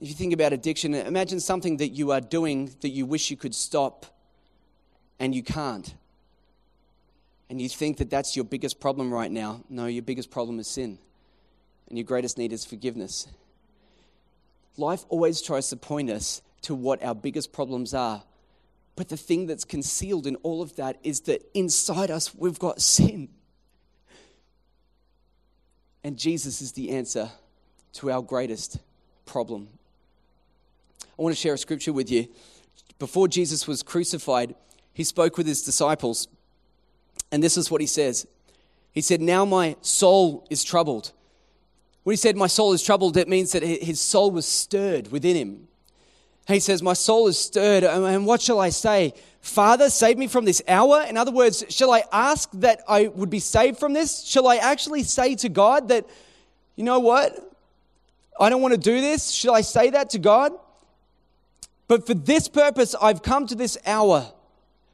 If 0.00 0.08
you 0.08 0.14
think 0.14 0.32
about 0.32 0.52
addiction, 0.52 0.94
imagine 0.94 1.38
something 1.38 1.76
that 1.76 1.88
you 1.90 2.10
are 2.10 2.20
doing 2.20 2.74
that 2.80 2.88
you 2.88 3.06
wish 3.06 3.30
you 3.30 3.36
could 3.36 3.54
stop 3.54 4.06
and 5.18 5.34
you 5.34 5.42
can't. 5.42 5.94
And 7.50 7.60
you 7.60 7.68
think 7.68 7.98
that 7.98 8.10
that's 8.10 8.36
your 8.36 8.44
biggest 8.44 8.80
problem 8.80 9.12
right 9.12 9.30
now. 9.30 9.62
No, 9.68 9.86
your 9.86 10.02
biggest 10.02 10.30
problem 10.30 10.58
is 10.58 10.66
sin. 10.66 10.98
And 11.88 11.98
your 11.98 12.04
greatest 12.04 12.38
need 12.38 12.52
is 12.52 12.64
forgiveness. 12.64 13.26
Life 14.76 15.04
always 15.08 15.40
tries 15.40 15.68
to 15.68 15.76
point 15.76 16.10
us 16.10 16.42
to 16.62 16.74
what 16.74 17.02
our 17.02 17.14
biggest 17.14 17.52
problems 17.52 17.94
are. 17.94 18.22
But 18.96 19.08
the 19.08 19.16
thing 19.16 19.46
that's 19.46 19.64
concealed 19.64 20.26
in 20.26 20.36
all 20.36 20.62
of 20.62 20.76
that 20.76 20.98
is 21.02 21.20
that 21.22 21.42
inside 21.54 22.10
us 22.10 22.34
we've 22.34 22.58
got 22.58 22.80
sin. 22.80 23.28
And 26.02 26.18
Jesus 26.18 26.60
is 26.60 26.72
the 26.72 26.90
answer 26.90 27.30
to 27.94 28.10
our 28.10 28.22
greatest 28.22 28.78
problem. 29.26 29.68
I 31.18 31.22
want 31.22 31.34
to 31.34 31.40
share 31.40 31.54
a 31.54 31.58
scripture 31.58 31.92
with 31.92 32.10
you. 32.10 32.28
Before 32.98 33.28
Jesus 33.28 33.66
was 33.66 33.82
crucified, 33.82 34.54
he 34.94 35.04
spoke 35.04 35.36
with 35.36 35.46
his 35.46 35.62
disciples, 35.62 36.28
and 37.30 37.42
this 37.42 37.56
is 37.56 37.70
what 37.70 37.80
he 37.80 37.86
says. 37.86 38.26
He 38.92 39.00
said, 39.00 39.20
Now 39.20 39.44
my 39.44 39.76
soul 39.82 40.46
is 40.48 40.64
troubled. 40.64 41.12
When 42.04 42.12
he 42.12 42.16
said, 42.16 42.36
My 42.36 42.46
soul 42.46 42.72
is 42.72 42.82
troubled, 42.82 43.16
it 43.16 43.28
means 43.28 43.52
that 43.52 43.62
his 43.62 44.00
soul 44.00 44.30
was 44.30 44.46
stirred 44.46 45.10
within 45.10 45.36
him. 45.36 45.68
He 46.46 46.60
says, 46.60 46.82
My 46.82 46.92
soul 46.92 47.26
is 47.26 47.38
stirred, 47.38 47.84
and 47.84 48.24
what 48.24 48.40
shall 48.40 48.60
I 48.60 48.68
say? 48.68 49.14
Father, 49.40 49.90
save 49.90 50.16
me 50.16 50.26
from 50.26 50.44
this 50.44 50.62
hour. 50.68 51.04
In 51.08 51.16
other 51.16 51.32
words, 51.32 51.64
shall 51.68 51.90
I 51.90 52.04
ask 52.12 52.50
that 52.54 52.82
I 52.88 53.08
would 53.08 53.30
be 53.30 53.40
saved 53.40 53.78
from 53.78 53.92
this? 53.92 54.24
Shall 54.24 54.46
I 54.46 54.56
actually 54.56 55.02
say 55.02 55.34
to 55.36 55.48
God 55.48 55.88
that, 55.88 56.06
you 56.76 56.84
know 56.84 57.00
what? 57.00 57.52
I 58.38 58.48
don't 58.48 58.62
want 58.62 58.74
to 58.74 58.80
do 58.80 59.00
this. 59.00 59.30
Shall 59.30 59.54
I 59.54 59.60
say 59.60 59.90
that 59.90 60.10
to 60.10 60.18
God? 60.18 60.52
But 61.88 62.06
for 62.06 62.14
this 62.14 62.48
purpose, 62.48 62.94
I've 63.00 63.22
come 63.22 63.46
to 63.46 63.54
this 63.54 63.76
hour. 63.86 64.32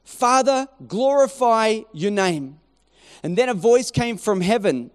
Father, 0.03 0.67
glorify 0.87 1.81
your 1.93 2.11
name. 2.11 2.59
And 3.23 3.37
then 3.37 3.49
a 3.49 3.53
voice 3.53 3.91
came 3.91 4.17
from 4.17 4.41
heaven 4.41 4.91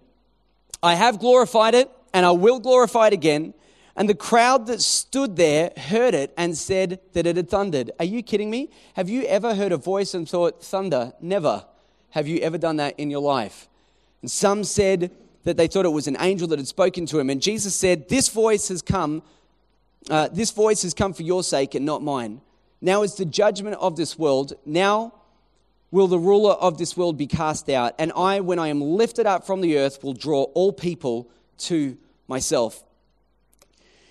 I 0.83 0.93
have 0.93 1.17
glorified 1.17 1.73
it, 1.73 1.89
and 2.13 2.23
I 2.23 2.31
will 2.31 2.59
glorify 2.59 3.07
it 3.07 3.13
again. 3.13 3.55
And 3.95 4.07
the 4.07 4.13
crowd 4.13 4.67
that 4.67 4.79
stood 4.79 5.35
there 5.35 5.71
heard 5.75 6.13
it 6.13 6.31
and 6.37 6.55
said 6.55 6.99
that 7.13 7.25
it 7.25 7.35
had 7.35 7.49
thundered. 7.49 7.89
Are 7.97 8.05
you 8.05 8.21
kidding 8.21 8.51
me? 8.51 8.69
Have 8.93 9.09
you 9.09 9.23
ever 9.23 9.55
heard 9.55 9.71
a 9.71 9.77
voice 9.77 10.13
and 10.13 10.29
thought, 10.29 10.63
thunder? 10.63 11.13
Never. 11.19 11.65
Have 12.11 12.27
you 12.27 12.37
ever 12.41 12.59
done 12.59 12.75
that 12.75 12.93
in 12.99 13.09
your 13.09 13.21
life? 13.21 13.67
And 14.21 14.29
some 14.29 14.63
said 14.63 15.09
that 15.45 15.57
they 15.57 15.65
thought 15.65 15.85
it 15.85 15.89
was 15.89 16.07
an 16.07 16.17
angel 16.19 16.47
that 16.49 16.59
had 16.59 16.67
spoken 16.67 17.07
to 17.07 17.17
him. 17.17 17.31
And 17.31 17.41
Jesus 17.41 17.75
said, 17.75 18.07
This 18.07 18.29
voice 18.29 18.67
has 18.67 18.83
come 18.83 19.23
uh, 20.09 20.29
this 20.29 20.51
voice 20.51 20.83
has 20.83 20.93
come 20.93 21.13
for 21.13 21.23
your 21.23 21.43
sake 21.43 21.75
and 21.75 21.85
not 21.85 22.01
mine. 22.01 22.41
Now 22.81 23.03
is 23.03 23.15
the 23.15 23.25
judgment 23.25 23.75
of 23.77 23.95
this 23.95 24.17
world. 24.17 24.53
Now 24.65 25.13
will 25.91 26.07
the 26.07 26.19
ruler 26.19 26.53
of 26.53 26.77
this 26.77 26.97
world 26.97 27.17
be 27.17 27.27
cast 27.27 27.69
out. 27.69 27.93
And 27.97 28.11
I, 28.15 28.39
when 28.41 28.59
I 28.59 28.67
am 28.67 28.81
lifted 28.81 29.25
up 29.25 29.45
from 29.45 29.61
the 29.61 29.77
earth, 29.77 30.03
will 30.03 30.13
draw 30.13 30.43
all 30.53 30.71
people 30.73 31.29
to 31.59 31.97
myself. 32.27 32.83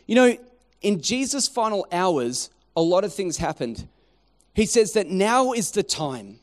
You 0.07 0.15
know, 0.15 0.37
in 0.83 1.01
Jesus' 1.01 1.49
final 1.49 1.87
hours, 1.93 2.51
a 2.77 2.81
lot 2.81 3.05
of 3.05 3.13
things 3.13 3.37
happened. 3.37 3.89
He 4.55 4.67
says 4.67 4.93
that 4.95 5.09
now 5.09 5.53
is 5.53 5.71
the 5.73 5.83
time 5.83 6.39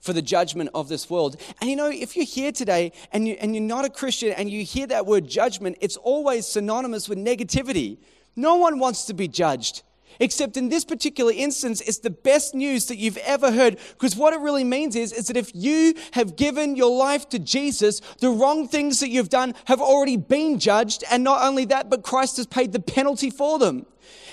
for 0.00 0.12
the 0.12 0.20
judgment 0.20 0.68
of 0.74 0.88
this 0.88 1.08
world. 1.08 1.40
And 1.60 1.70
you 1.70 1.76
know, 1.76 1.90
if 1.90 2.14
you're 2.14 2.26
here 2.26 2.52
today 2.52 2.92
and, 3.12 3.26
you, 3.26 3.36
and 3.40 3.54
you're 3.54 3.64
not 3.64 3.86
a 3.86 3.90
Christian 3.90 4.32
and 4.32 4.50
you 4.50 4.62
hear 4.62 4.86
that 4.88 5.06
word 5.06 5.26
judgment, 5.26 5.78
it's 5.80 5.96
always 5.96 6.46
synonymous 6.46 7.08
with 7.08 7.16
negativity. 7.16 7.96
No 8.36 8.56
one 8.56 8.78
wants 8.78 9.06
to 9.06 9.14
be 9.14 9.28
judged. 9.28 9.82
Except 10.20 10.56
in 10.56 10.68
this 10.68 10.84
particular 10.84 11.32
instance, 11.32 11.80
it's 11.80 11.98
the 11.98 12.10
best 12.10 12.54
news 12.54 12.86
that 12.86 12.96
you've 12.96 13.16
ever 13.18 13.52
heard. 13.52 13.78
Because 13.90 14.16
what 14.16 14.32
it 14.32 14.40
really 14.40 14.64
means 14.64 14.96
is, 14.96 15.12
is 15.12 15.26
that 15.26 15.36
if 15.36 15.50
you 15.54 15.94
have 16.12 16.36
given 16.36 16.76
your 16.76 16.96
life 16.96 17.28
to 17.30 17.38
Jesus, 17.38 18.00
the 18.20 18.30
wrong 18.30 18.68
things 18.68 19.00
that 19.00 19.10
you've 19.10 19.28
done 19.28 19.54
have 19.66 19.80
already 19.80 20.16
been 20.16 20.58
judged. 20.58 21.04
And 21.10 21.24
not 21.24 21.42
only 21.42 21.64
that, 21.66 21.90
but 21.90 22.02
Christ 22.02 22.36
has 22.38 22.46
paid 22.46 22.72
the 22.72 22.80
penalty 22.80 23.30
for 23.30 23.58
them. 23.58 23.86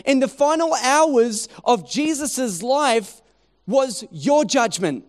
In 0.05 0.19
the 0.19 0.27
final 0.27 0.73
hours 0.73 1.47
of 1.63 1.89
Jesus' 1.89 2.61
life 2.61 3.21
was 3.67 4.05
your 4.11 4.45
judgment. 4.45 5.05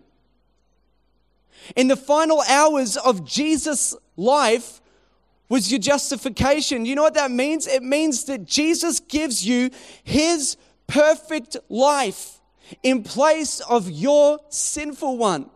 In 1.77 1.89
the 1.89 1.97
final 1.97 2.43
hours 2.43 2.97
of 2.97 3.25
Jesus' 3.25 3.97
life 4.17 4.82
was 5.53 5.71
your 5.71 5.79
justification. 5.79 6.87
You 6.87 6.95
know 6.95 7.03
what 7.03 7.13
that 7.13 7.31
means? 7.31 7.67
It 7.67 7.83
means 7.83 8.25
that 8.25 8.47
Jesus 8.47 9.01
gives 9.01 9.47
you 9.47 9.69
his 10.03 10.57
perfect 10.87 11.59
life 11.69 12.41
in 12.83 13.03
place 13.03 13.61
of 13.61 13.91
your 13.91 14.39
sinful 14.49 15.19
one. 15.19 15.51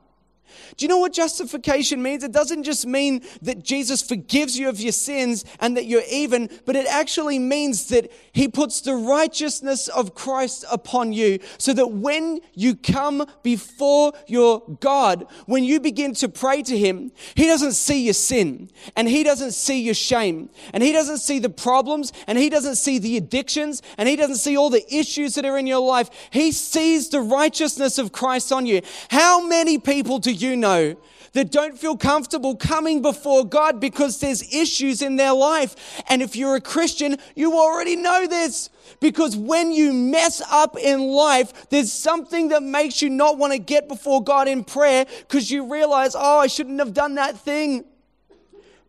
Do 0.77 0.85
you 0.85 0.89
know 0.91 0.99
what 0.99 1.15
justification 1.15 2.03
means? 2.03 2.23
It 2.23 2.33
doesn't 2.33 2.65
just 2.65 2.87
mean 2.87 3.23
that 3.41 3.63
Jesus 3.63 4.03
forgives 4.03 4.59
you 4.59 4.69
of 4.69 4.79
your 4.79 4.93
sins 4.93 5.45
and 5.59 5.75
that 5.77 5.87
you're 5.87 6.03
even, 6.11 6.51
but 6.67 6.77
it 6.77 6.87
actually 6.87 7.39
means 7.39 7.89
that 7.89 8.13
he 8.33 8.47
puts 8.47 8.83
the 8.83 8.95
righteousness 8.95 9.89
of 9.89 10.15
Christ 10.15 10.67
upon 10.71 11.15
you 11.15 11.39
so 11.57 11.73
that 11.73 11.93
when 11.93 12.41
you 12.53 12.77
come 12.77 13.27
before 13.43 14.13
your 14.27 14.63
God, 14.81 15.27
when 15.47 15.65
you 15.65 15.81
begin 15.81 16.13
to 16.15 16.29
pray 16.29 16.63
to 16.65 16.77
him, 16.77 17.11
he 17.35 17.47
doesn't 17.47 17.73
see 17.73 18.05
your 18.05 18.15
sin 18.15 18.69
and 18.97 19.09
he 19.09 19.23
doesn't 19.23 19.53
see 19.53 19.81
your 19.81 19.95
shame 19.95 20.51
and 20.75 20.83
he 20.83 20.93
doesn't 20.93 21.19
see 21.19 21.39
the 21.39 21.49
problems 21.49 22.13
and 22.27 22.37
he 22.37 22.51
doesn't 22.51 22.77
see 22.77 22.99
the 22.99 23.17
addictions 23.17 23.81
and 23.97 24.11
he 24.11 24.17
doesn't 24.17 24.37
see 24.37 24.59
all 24.59 24.69
the 24.69 24.85
issues 24.95 25.37
that 25.37 25.47
are 25.47 25.57
in 25.57 25.67
your 25.67 25.81
life. 25.81 26.11
He 26.31 26.53
sees 26.53 27.09
the 27.09 27.21
righteousness 27.21 27.97
of 27.97 28.13
Christ 28.13 28.53
on 28.53 28.67
you. 28.67 28.83
How 29.09 29.47
many 29.47 29.79
people 29.79 30.19
do 30.19 30.33
you 30.33 30.55
know 30.67 30.97
that 31.33 31.53
don't 31.53 31.79
feel 31.79 31.97
comfortable 31.97 32.57
coming 32.57 33.03
before 33.03 33.45
God 33.45 33.79
because 33.79 34.21
there's 34.21 34.43
issues 34.55 35.03
in 35.03 35.17
their 35.17 35.35
life. 35.35 36.03
And 36.09 36.23
if 36.23 36.35
you're 36.35 36.57
a 36.57 36.61
Christian, 36.61 37.19
you 37.35 37.53
already 37.55 37.95
know 37.95 38.27
this. 38.27 38.71
Because 39.01 39.37
when 39.37 39.71
you 39.73 39.93
mess 39.93 40.41
up 40.51 40.79
in 40.79 41.01
life, 41.01 41.69
there's 41.69 41.93
something 41.93 42.49
that 42.49 42.63
makes 42.63 43.03
you 43.03 43.11
not 43.11 43.37
want 43.37 43.53
to 43.53 43.59
get 43.59 43.87
before 43.87 44.25
God 44.25 44.49
in 44.49 44.65
prayer 44.65 45.05
because 45.21 45.51
you 45.51 45.71
realize, 45.71 46.15
oh, 46.15 46.39
I 46.39 46.47
shouldn't 46.47 46.79
have 46.79 46.95
done 46.95 47.17
that 47.17 47.37
thing. 47.39 47.85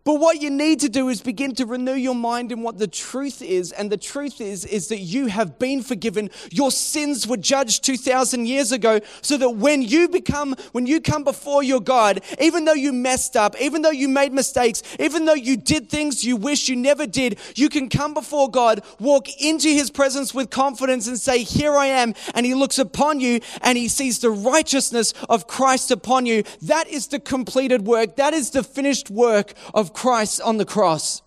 But 0.07 0.21
what 0.21 0.41
you 0.41 0.49
need 0.49 0.79
to 0.79 0.87
do 0.87 1.09
is 1.09 1.19
begin 1.19 1.53
to 1.55 1.65
renew 1.65 1.95
your 1.95 2.15
mind 2.15 2.53
in 2.53 2.61
what 2.61 2.77
the 2.77 2.87
truth 2.87 3.41
is. 3.41 3.73
And 3.73 3.91
the 3.91 3.97
truth 3.97 4.39
is, 4.39 4.63
is 4.63 4.87
that 4.87 4.99
you 4.99 5.25
have 5.25 5.59
been 5.59 5.83
forgiven. 5.83 6.29
Your 6.49 6.71
sins 6.71 7.27
were 7.27 7.35
judged 7.35 7.83
2,000 7.83 8.45
years 8.45 8.71
ago 8.71 9.01
so 9.21 9.35
that 9.35 9.49
when 9.49 9.81
you 9.81 10.07
become, 10.07 10.55
when 10.71 10.87
you 10.87 11.01
come 11.01 11.25
before 11.25 11.61
your 11.61 11.81
God, 11.81 12.21
even 12.39 12.63
though 12.63 12.71
you 12.71 12.93
messed 12.93 13.35
up, 13.35 13.59
even 13.59 13.81
though 13.81 13.91
you 13.91 14.07
made 14.07 14.31
mistakes, 14.31 14.81
even 14.97 15.25
though 15.25 15.33
you 15.33 15.57
did 15.57 15.89
things 15.89 16.23
you 16.23 16.37
wish 16.37 16.69
you 16.69 16.77
never 16.77 17.05
did, 17.05 17.37
you 17.55 17.67
can 17.67 17.89
come 17.89 18.13
before 18.13 18.49
God, 18.49 18.85
walk 19.01 19.27
into 19.41 19.67
his 19.67 19.91
presence 19.91 20.33
with 20.33 20.49
confidence 20.49 21.09
and 21.09 21.19
say, 21.19 21.43
here 21.43 21.75
I 21.75 21.87
am. 21.87 22.15
And 22.33 22.45
he 22.45 22.53
looks 22.53 22.79
upon 22.79 23.19
you 23.19 23.41
and 23.61 23.77
he 23.77 23.89
sees 23.89 24.19
the 24.19 24.29
righteousness 24.29 25.13
of 25.27 25.47
Christ 25.47 25.91
upon 25.91 26.25
you. 26.25 26.43
That 26.61 26.87
is 26.87 27.07
the 27.07 27.19
completed 27.19 27.85
work. 27.85 28.15
That 28.15 28.33
is 28.33 28.51
the 28.51 28.63
finished 28.63 29.09
work 29.09 29.53
of 29.73 29.91
Christ 29.97 30.39
on 30.41 30.57
the 30.57 30.65
cross. 30.65 31.23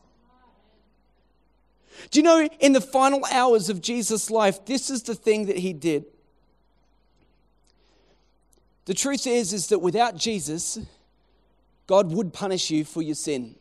Do 2.13 2.21
you 2.21 2.23
know, 2.23 2.49
in 2.61 2.73
the 2.73 2.81
final 2.81 3.25
hours 3.33 3.69
of 3.69 3.81
Jesus' 3.81 4.31
life, 4.31 4.65
this 4.65 4.91
is 4.91 5.03
the 5.03 5.17
thing 5.17 5.47
that 5.47 5.59
he 5.59 5.73
did. 5.73 6.05
The 8.85 8.95
truth 8.95 9.27
is, 9.27 9.53
is 9.53 9.67
that 9.71 9.81
without 9.81 10.17
Jesus, 10.17 10.79
God 11.89 12.13
would 12.13 12.33
punish 12.33 12.71
you 12.71 12.85
for 12.85 13.03
your 13.03 13.17
sin. 13.17 13.57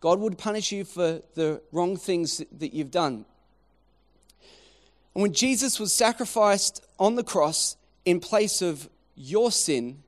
God 0.00 0.18
would 0.18 0.38
punish 0.38 0.72
you 0.72 0.84
for 0.84 1.22
the 1.34 1.62
wrong 1.70 1.96
things 1.96 2.42
that 2.58 2.74
you've 2.74 2.90
done. 2.90 3.26
And 5.14 5.22
when 5.22 5.32
Jesus 5.32 5.78
was 5.78 5.92
sacrificed 5.92 6.84
on 6.98 7.14
the 7.14 7.22
cross 7.22 7.76
in 8.04 8.18
place 8.18 8.60
of 8.60 8.88
your 9.14 9.52
sin, 9.52 10.02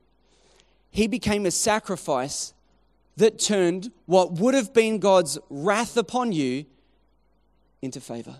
he 0.89 1.07
became 1.07 1.45
a 1.45 1.51
sacrifice 1.51 2.53
that 3.21 3.37
turned 3.37 3.91
what 4.07 4.31
would 4.33 4.55
have 4.55 4.73
been 4.73 4.97
God's 4.97 5.37
wrath 5.51 5.95
upon 5.95 6.31
you 6.31 6.65
into 7.79 8.01
favor. 8.01 8.37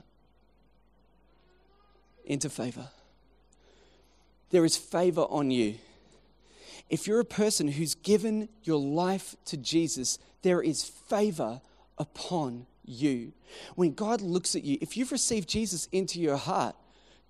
Into 2.25 2.49
favor. 2.49 2.87
There 4.49 4.65
is 4.65 4.75
favor 4.77 5.21
on 5.29 5.51
you. 5.51 5.75
If 6.89 7.05
you're 7.05 7.19
a 7.19 7.25
person 7.25 7.67
who's 7.67 7.93
given 7.93 8.49
your 8.63 8.79
life 8.79 9.35
to 9.45 9.57
Jesus, 9.57 10.17
there 10.41 10.63
is 10.63 10.83
favor 10.83 11.61
upon 11.99 12.65
you. 12.83 13.33
When 13.75 13.93
God 13.93 14.19
looks 14.21 14.55
at 14.55 14.63
you, 14.63 14.79
if 14.81 14.97
you've 14.97 15.11
received 15.11 15.47
Jesus 15.47 15.87
into 15.91 16.19
your 16.19 16.37
heart, 16.37 16.75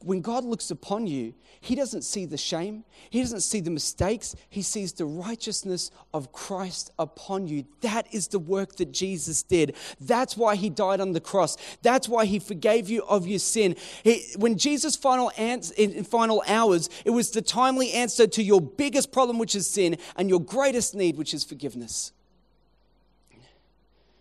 when 0.04 0.22
God 0.22 0.44
looks 0.44 0.72
upon 0.72 1.08
you, 1.08 1.34
He 1.60 1.76
doesn't 1.76 2.04
see 2.04 2.26
the 2.26 2.38
shame, 2.38 2.84
He 3.10 3.22
doesn't 3.22 3.42
see 3.42 3.60
the 3.60 3.70
mistakes, 3.70 4.36
He 4.50 4.62
sees 4.62 4.94
the 4.94 5.06
righteousness 5.06 5.92
of 6.14 6.32
Christ 6.32 6.92
upon 6.98 7.48
you. 7.48 7.66
That 7.82 8.08
is 8.14 8.28
the 8.28 8.40
work 8.40 8.78
that 8.78 8.92
Jesus 8.92 9.44
did. 9.44 9.76
That's 10.00 10.36
why 10.36 10.56
He 10.56 10.70
died 10.70 11.02
on 11.02 11.14
the 11.14 11.20
cross. 11.20 11.58
That's 11.82 12.10
why 12.10 12.26
He 12.26 12.40
forgave 12.40 12.90
you 12.90 13.04
of 13.04 13.28
your 13.28 13.40
sin. 13.40 13.76
He, 14.04 14.26
when 14.38 14.58
Jesus' 14.58 14.96
final, 14.96 15.32
ans- 15.38 15.72
in 15.72 16.04
final 16.04 16.44
hours, 16.48 16.90
it 17.06 17.12
was 17.12 17.32
the 17.32 17.42
timely 17.42 17.92
answer 17.92 18.28
to 18.28 18.44
your 18.44 18.62
biggest 18.62 19.12
problem, 19.12 19.38
which 19.38 19.56
is 19.56 19.70
sin, 19.70 19.98
and 20.16 20.30
your 20.30 20.42
greatest 20.42 20.96
need, 20.96 21.18
which 21.18 21.34
is 21.34 21.44
forgiveness. 21.44 22.12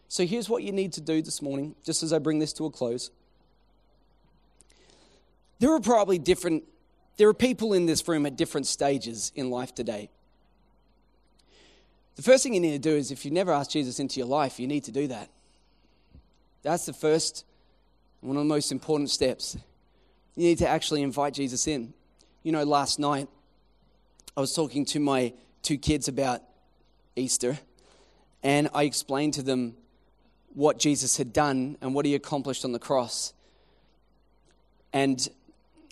So 0.08 0.26
here's 0.26 0.48
what 0.48 0.64
you 0.64 0.72
need 0.72 0.92
to 0.94 1.00
do 1.00 1.22
this 1.22 1.40
morning, 1.40 1.76
just 1.84 2.02
as 2.02 2.12
I 2.12 2.18
bring 2.18 2.40
this 2.40 2.52
to 2.54 2.66
a 2.66 2.70
close. 2.70 3.12
There 5.60 5.72
are 5.72 5.80
probably 5.80 6.18
different, 6.18 6.64
there 7.16 7.28
are 7.28 7.34
people 7.34 7.74
in 7.74 7.86
this 7.86 8.06
room 8.08 8.26
at 8.26 8.36
different 8.36 8.66
stages 8.66 9.30
in 9.36 9.50
life 9.50 9.74
today. 9.74 10.10
The 12.16 12.22
first 12.22 12.42
thing 12.42 12.54
you 12.54 12.60
need 12.60 12.82
to 12.82 12.90
do 12.90 12.96
is 12.96 13.10
if 13.10 13.24
you've 13.24 13.34
never 13.34 13.52
asked 13.52 13.70
Jesus 13.70 14.00
into 14.00 14.18
your 14.18 14.26
life, 14.26 14.58
you 14.58 14.66
need 14.66 14.84
to 14.84 14.92
do 14.92 15.06
that. 15.06 15.30
That's 16.62 16.86
the 16.86 16.92
first, 16.92 17.44
one 18.20 18.36
of 18.36 18.42
the 18.42 18.48
most 18.48 18.72
important 18.72 19.10
steps. 19.10 19.56
You 20.34 20.48
need 20.48 20.58
to 20.58 20.68
actually 20.68 21.02
invite 21.02 21.34
Jesus 21.34 21.66
in. 21.66 21.94
You 22.42 22.52
know, 22.52 22.64
last 22.64 22.98
night 22.98 23.28
I 24.36 24.40
was 24.40 24.54
talking 24.54 24.84
to 24.86 25.00
my 25.00 25.34
two 25.62 25.76
kids 25.76 26.08
about 26.08 26.42
Easter, 27.16 27.58
and 28.42 28.68
I 28.72 28.84
explained 28.84 29.34
to 29.34 29.42
them 29.42 29.76
what 30.54 30.78
Jesus 30.78 31.18
had 31.18 31.32
done 31.32 31.76
and 31.82 31.94
what 31.94 32.06
he 32.06 32.14
accomplished 32.14 32.64
on 32.64 32.72
the 32.72 32.78
cross. 32.78 33.34
And 34.92 35.26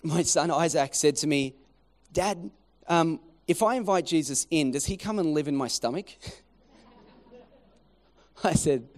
my 0.03 0.23
son 0.23 0.51
Isaac 0.51 0.95
said 0.95 1.17
to 1.17 1.27
me, 1.27 1.55
Dad, 2.13 2.51
um, 2.87 3.21
if 3.47 3.63
I 3.63 3.77
invite 3.77 4.07
Jesus 4.07 4.47
in, 4.51 4.71
does 4.71 4.87
he 4.87 4.97
come 4.97 5.19
and 5.19 5.35
live 5.35 5.49
in 5.49 5.57
my 5.57 5.69
stomach? 5.69 6.07
I 8.45 8.55
said, 8.55 8.89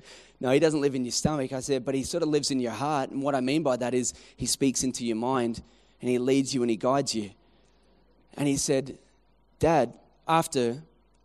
No, 0.40 0.50
he 0.50 0.58
doesn't 0.58 0.80
live 0.80 0.94
in 0.94 1.04
your 1.04 1.12
stomach. 1.12 1.52
I 1.52 1.60
said, 1.60 1.84
But 1.84 1.94
he 1.94 2.02
sort 2.02 2.22
of 2.22 2.28
lives 2.28 2.50
in 2.50 2.60
your 2.60 2.72
heart. 2.72 3.10
And 3.10 3.22
what 3.22 3.34
I 3.34 3.40
mean 3.40 3.62
by 3.62 3.76
that 3.76 3.94
is 3.94 4.12
he 4.36 4.46
speaks 4.46 4.82
into 4.82 5.04
your 5.04 5.16
mind 5.16 5.62
and 6.00 6.10
he 6.10 6.18
leads 6.18 6.54
you 6.54 6.62
and 6.62 6.70
he 6.70 6.76
guides 6.76 7.14
you. 7.14 7.30
And 8.34 8.46
he 8.46 8.56
said, 8.56 8.98
Dad, 9.58 9.94
after 10.26 10.82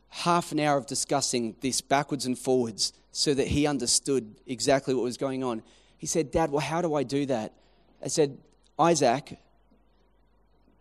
half 0.09 0.51
an 0.51 0.59
hour 0.59 0.77
of 0.77 0.85
discussing 0.87 1.55
this 1.61 1.81
backwards 1.81 2.25
and 2.25 2.37
forwards, 2.37 2.93
so 3.15 3.33
that 3.33 3.47
he 3.47 3.65
understood 3.65 4.35
exactly 4.45 4.93
what 4.93 5.03
was 5.03 5.15
going 5.15 5.41
on. 5.41 5.63
He 5.97 6.05
said, 6.05 6.31
Dad, 6.31 6.51
well, 6.51 6.59
how 6.59 6.81
do 6.81 6.95
I 6.95 7.03
do 7.03 7.25
that? 7.27 7.53
I 8.03 8.09
said, 8.09 8.37
Isaac, 8.77 9.39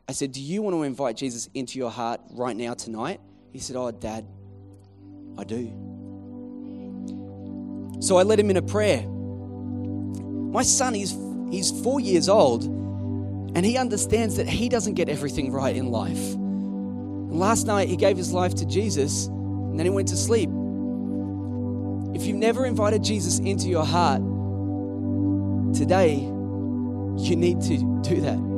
I 0.08 0.12
said, 0.12 0.32
Do 0.32 0.40
you 0.40 0.62
want 0.62 0.74
to 0.74 0.82
invite 0.82 1.16
Jesus 1.16 1.48
into 1.54 1.78
your 1.78 1.90
heart 1.90 2.20
right 2.32 2.56
now 2.56 2.74
tonight? 2.74 3.20
He 3.52 3.58
said, 3.58 3.76
Oh, 3.76 3.90
Dad, 3.90 4.26
I 5.38 5.44
do. 5.44 5.72
So 8.00 8.16
I 8.18 8.22
led 8.22 8.38
him 8.38 8.50
in 8.50 8.56
a 8.56 8.62
prayer. 8.62 9.06
My 9.06 10.62
son, 10.62 10.94
he's, 10.94 11.16
he's 11.50 11.70
four 11.82 12.00
years 12.00 12.28
old, 12.28 12.64
and 12.64 13.64
he 13.64 13.78
understands 13.78 14.36
that 14.36 14.46
he 14.46 14.68
doesn't 14.68 14.94
get 14.94 15.08
everything 15.08 15.50
right 15.50 15.74
in 15.74 15.90
life. 15.90 16.34
Last 17.34 17.66
night, 17.66 17.88
he 17.88 17.96
gave 17.96 18.16
his 18.16 18.32
life 18.32 18.54
to 18.56 18.66
Jesus, 18.66 19.26
and 19.26 19.78
then 19.78 19.86
he 19.86 19.90
went 19.90 20.08
to 20.08 20.16
sleep. 20.16 20.50
If 22.14 22.26
you've 22.26 22.36
never 22.36 22.66
invited 22.66 23.02
Jesus 23.02 23.38
into 23.40 23.68
your 23.68 23.84
heart, 23.84 24.20
today 25.74 26.14
you 27.16 27.36
need 27.36 27.60
to 27.62 27.78
do 28.02 28.20
that. 28.20 28.53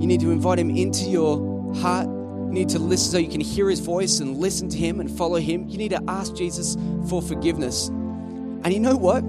You 0.00 0.06
need 0.06 0.20
to 0.20 0.30
invite 0.30 0.58
him 0.58 0.70
into 0.70 1.04
your 1.04 1.74
heart. 1.76 2.06
You 2.06 2.52
need 2.52 2.68
to 2.70 2.78
listen 2.78 3.12
so 3.12 3.18
you 3.18 3.28
can 3.28 3.40
hear 3.40 3.68
his 3.68 3.80
voice 3.80 4.20
and 4.20 4.36
listen 4.38 4.68
to 4.68 4.76
him 4.76 5.00
and 5.00 5.10
follow 5.10 5.38
him. 5.38 5.68
You 5.68 5.78
need 5.78 5.90
to 5.90 6.02
ask 6.08 6.34
Jesus 6.34 6.76
for 7.08 7.20
forgiveness. 7.20 7.88
And 7.88 8.72
you 8.72 8.80
know 8.80 8.96
what? 8.96 9.24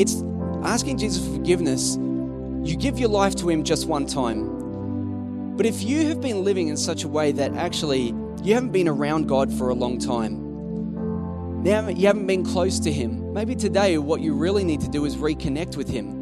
It's 0.00 0.22
asking 0.64 0.98
Jesus 0.98 1.24
for 1.24 1.32
forgiveness. 1.32 1.96
You 1.96 2.76
give 2.76 2.98
your 2.98 3.08
life 3.08 3.34
to 3.36 3.48
him 3.48 3.64
just 3.64 3.86
one 3.86 4.06
time. 4.06 5.56
But 5.56 5.66
if 5.66 5.82
you 5.82 6.06
have 6.06 6.20
been 6.20 6.44
living 6.44 6.68
in 6.68 6.76
such 6.76 7.04
a 7.04 7.08
way 7.08 7.32
that 7.32 7.54
actually 7.54 8.14
you 8.42 8.54
haven't 8.54 8.72
been 8.72 8.88
around 8.88 9.28
God 9.28 9.52
for 9.52 9.68
a 9.68 9.74
long 9.74 9.98
time, 9.98 11.62
now 11.62 11.88
you 11.88 12.06
haven't 12.06 12.26
been 12.26 12.42
close 12.42 12.80
to 12.80 12.90
Him. 12.90 13.34
Maybe 13.34 13.54
today 13.54 13.98
what 13.98 14.22
you 14.22 14.34
really 14.34 14.64
need 14.64 14.80
to 14.80 14.88
do 14.88 15.04
is 15.04 15.16
reconnect 15.16 15.76
with 15.76 15.90
Him. 15.90 16.19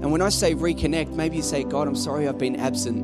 And 0.00 0.12
when 0.12 0.22
I 0.22 0.28
say 0.28 0.54
reconnect, 0.54 1.10
maybe 1.14 1.36
you 1.36 1.42
say, 1.42 1.64
God, 1.64 1.88
I'm 1.88 1.96
sorry 1.96 2.28
I've 2.28 2.38
been 2.38 2.56
absent. 2.56 2.98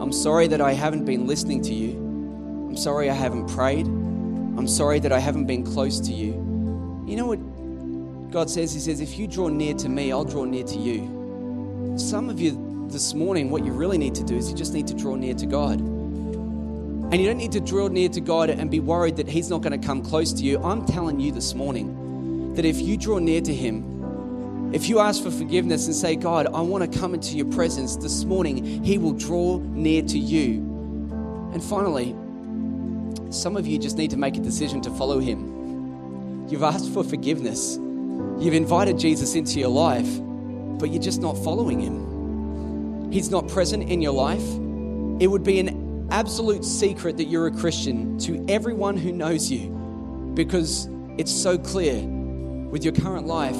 I'm 0.00 0.12
sorry 0.12 0.46
that 0.46 0.60
I 0.60 0.72
haven't 0.72 1.04
been 1.04 1.26
listening 1.26 1.62
to 1.62 1.74
you. 1.74 1.96
I'm 2.68 2.76
sorry 2.76 3.10
I 3.10 3.14
haven't 3.14 3.48
prayed. 3.48 3.86
I'm 3.86 4.68
sorry 4.68 5.00
that 5.00 5.12
I 5.12 5.18
haven't 5.18 5.46
been 5.46 5.64
close 5.64 5.98
to 6.00 6.12
you. 6.12 6.32
You 7.06 7.16
know 7.16 7.26
what 7.26 8.30
God 8.30 8.48
says? 8.48 8.72
He 8.72 8.80
says, 8.80 9.00
if 9.00 9.18
you 9.18 9.26
draw 9.26 9.48
near 9.48 9.74
to 9.74 9.88
me, 9.88 10.12
I'll 10.12 10.24
draw 10.24 10.44
near 10.44 10.64
to 10.64 10.78
you. 10.78 11.96
Some 11.98 12.30
of 12.30 12.38
you 12.38 12.86
this 12.88 13.14
morning, 13.14 13.50
what 13.50 13.64
you 13.64 13.72
really 13.72 13.98
need 13.98 14.14
to 14.14 14.24
do 14.24 14.36
is 14.36 14.50
you 14.50 14.56
just 14.56 14.72
need 14.72 14.86
to 14.86 14.94
draw 14.94 15.16
near 15.16 15.34
to 15.34 15.46
God. 15.46 15.80
And 15.80 17.14
you 17.14 17.26
don't 17.26 17.38
need 17.38 17.52
to 17.52 17.60
draw 17.60 17.88
near 17.88 18.08
to 18.10 18.20
God 18.20 18.50
and 18.50 18.70
be 18.70 18.80
worried 18.80 19.16
that 19.16 19.28
He's 19.28 19.50
not 19.50 19.62
going 19.62 19.78
to 19.78 19.86
come 19.86 20.02
close 20.02 20.32
to 20.34 20.44
you. 20.44 20.62
I'm 20.62 20.86
telling 20.86 21.18
you 21.18 21.32
this 21.32 21.54
morning 21.54 22.54
that 22.54 22.64
if 22.64 22.80
you 22.80 22.96
draw 22.96 23.18
near 23.18 23.40
to 23.40 23.54
Him, 23.54 23.97
if 24.72 24.88
you 24.88 24.98
ask 24.98 25.22
for 25.22 25.30
forgiveness 25.30 25.86
and 25.86 25.94
say, 25.94 26.14
God, 26.14 26.46
I 26.52 26.60
want 26.60 26.90
to 26.90 26.98
come 26.98 27.14
into 27.14 27.36
your 27.36 27.46
presence 27.46 27.96
this 27.96 28.24
morning, 28.24 28.84
He 28.84 28.98
will 28.98 29.14
draw 29.14 29.58
near 29.58 30.02
to 30.02 30.18
you. 30.18 30.58
And 31.54 31.64
finally, 31.64 32.14
some 33.30 33.56
of 33.56 33.66
you 33.66 33.78
just 33.78 33.96
need 33.96 34.10
to 34.10 34.18
make 34.18 34.36
a 34.36 34.40
decision 34.40 34.82
to 34.82 34.90
follow 34.90 35.20
Him. 35.20 36.46
You've 36.48 36.62
asked 36.62 36.92
for 36.92 37.02
forgiveness, 37.02 37.76
you've 38.38 38.54
invited 38.54 38.98
Jesus 38.98 39.34
into 39.34 39.58
your 39.58 39.70
life, 39.70 40.08
but 40.78 40.90
you're 40.90 41.02
just 41.02 41.22
not 41.22 41.42
following 41.42 41.80
Him. 41.80 43.10
He's 43.10 43.30
not 43.30 43.48
present 43.48 43.88
in 43.88 44.02
your 44.02 44.12
life. 44.12 44.44
It 45.18 45.28
would 45.28 45.44
be 45.44 45.60
an 45.60 46.08
absolute 46.10 46.62
secret 46.62 47.16
that 47.16 47.24
you're 47.24 47.46
a 47.46 47.50
Christian 47.50 48.18
to 48.18 48.44
everyone 48.48 48.98
who 48.98 49.12
knows 49.12 49.50
you 49.50 49.70
because 50.34 50.88
it's 51.16 51.32
so 51.32 51.56
clear 51.56 52.02
with 52.70 52.84
your 52.84 52.92
current 52.92 53.26
life 53.26 53.56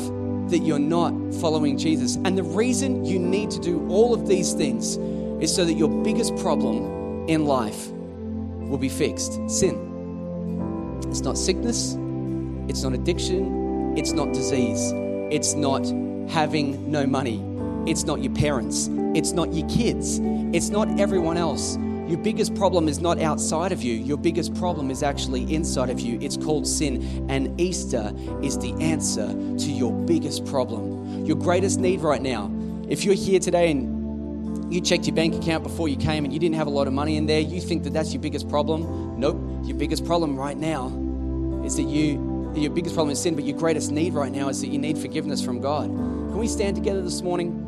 that 0.51 0.59
you're 0.59 0.79
not 0.79 1.13
following 1.35 1.77
Jesus. 1.77 2.17
And 2.25 2.37
the 2.37 2.43
reason 2.43 3.05
you 3.05 3.19
need 3.19 3.51
to 3.53 3.61
do 3.61 3.87
all 3.89 4.15
of 4.15 4.27
these 4.27 4.53
things 4.53 4.97
is 5.43 5.55
so 5.55 5.65
that 5.65 5.75
your 5.75 5.89
biggest 6.03 6.37
problem 6.37 7.27
in 7.29 7.45
life 7.45 7.91
will 7.91 8.79
be 8.79 8.89
fixed. 8.89 9.35
Sin. 9.49 9.87
It's 11.09 11.21
not 11.21 11.39
sickness, 11.39 11.97
it's 12.69 12.83
not 12.83 12.93
addiction, 12.93 13.97
it's 13.97 14.13
not 14.13 14.33
disease, 14.35 14.93
it's 15.31 15.55
not 15.55 15.87
having 16.29 16.91
no 16.91 17.07
money, 17.07 17.43
it's 17.91 18.05
not 18.05 18.23
your 18.23 18.35
parents, 18.35 18.91
it's 19.15 19.33
not 19.33 19.55
your 19.55 19.67
kids, 19.69 20.21
it's 20.53 20.69
not 20.69 21.01
everyone 21.01 21.39
else. 21.39 21.79
Your 22.09 22.19
biggest 22.19 22.55
problem 22.55 22.89
is 22.89 23.01
not 23.01 23.21
outside 23.21 23.71
of 23.71 23.83
you, 23.83 23.93
your 23.93 24.17
biggest 24.17 24.55
problem 24.55 24.91
is 24.91 25.03
actually 25.03 25.55
inside 25.55 25.91
of 25.91 26.01
you. 26.01 26.19
It's 26.23 26.39
called 26.39 26.67
sin, 26.67 27.27
and 27.29 27.61
Easter 27.61 28.15
is 28.43 28.57
the 28.57 28.73
answer 28.81 29.27
to 29.27 29.71
your 29.71 29.93
biggest 29.93 30.47
problem. 30.47 31.27
Your 31.27 31.37
greatest 31.37 31.79
need 31.79 32.01
right 32.01 32.23
now. 32.23 32.51
If 32.89 33.05
you're 33.05 33.15
here 33.15 33.39
today 33.39 33.71
and 33.71 34.73
you 34.73 34.81
checked 34.81 35.07
your 35.07 35.15
bank 35.15 35.35
account 35.35 35.63
before 35.63 35.91
you 35.91 35.97
came 35.97 36.25
and 36.25 36.33
you 36.33 36.39
didn't 36.39 36.55
have 36.55 36.67
a 36.67 36.71
lot 36.71 36.87
of 36.87 36.95
money 36.95 37.19
in 37.19 37.27
there, 37.27 37.41
you 37.41 37.61
think 37.61 37.85
that 37.85 37.93
that's 37.93 38.15
your 38.15 38.23
biggest 38.23 38.49
problem. 38.49 39.21
Nope. 39.21 39.39
Your 39.65 39.77
biggest 39.77 40.07
problem 40.07 40.35
right 40.35 40.57
now 40.57 40.87
is 41.63 41.77
that 41.77 41.83
you, 41.83 42.53
your 42.57 42.71
biggest 42.71 42.95
problem 42.95 43.13
is 43.13 43.21
sin, 43.21 43.35
but 43.35 43.45
your 43.45 43.59
greatest 43.59 43.91
need 43.91 44.15
right 44.15 44.33
now 44.33 44.49
is 44.49 44.63
that 44.63 44.69
you 44.69 44.79
need 44.79 44.97
forgiveness 44.97 45.45
from 45.45 45.61
God. 45.61 45.89
Can 45.89 46.39
we 46.39 46.49
stand 46.49 46.75
together 46.75 47.03
this 47.03 47.21
morning? 47.21 47.68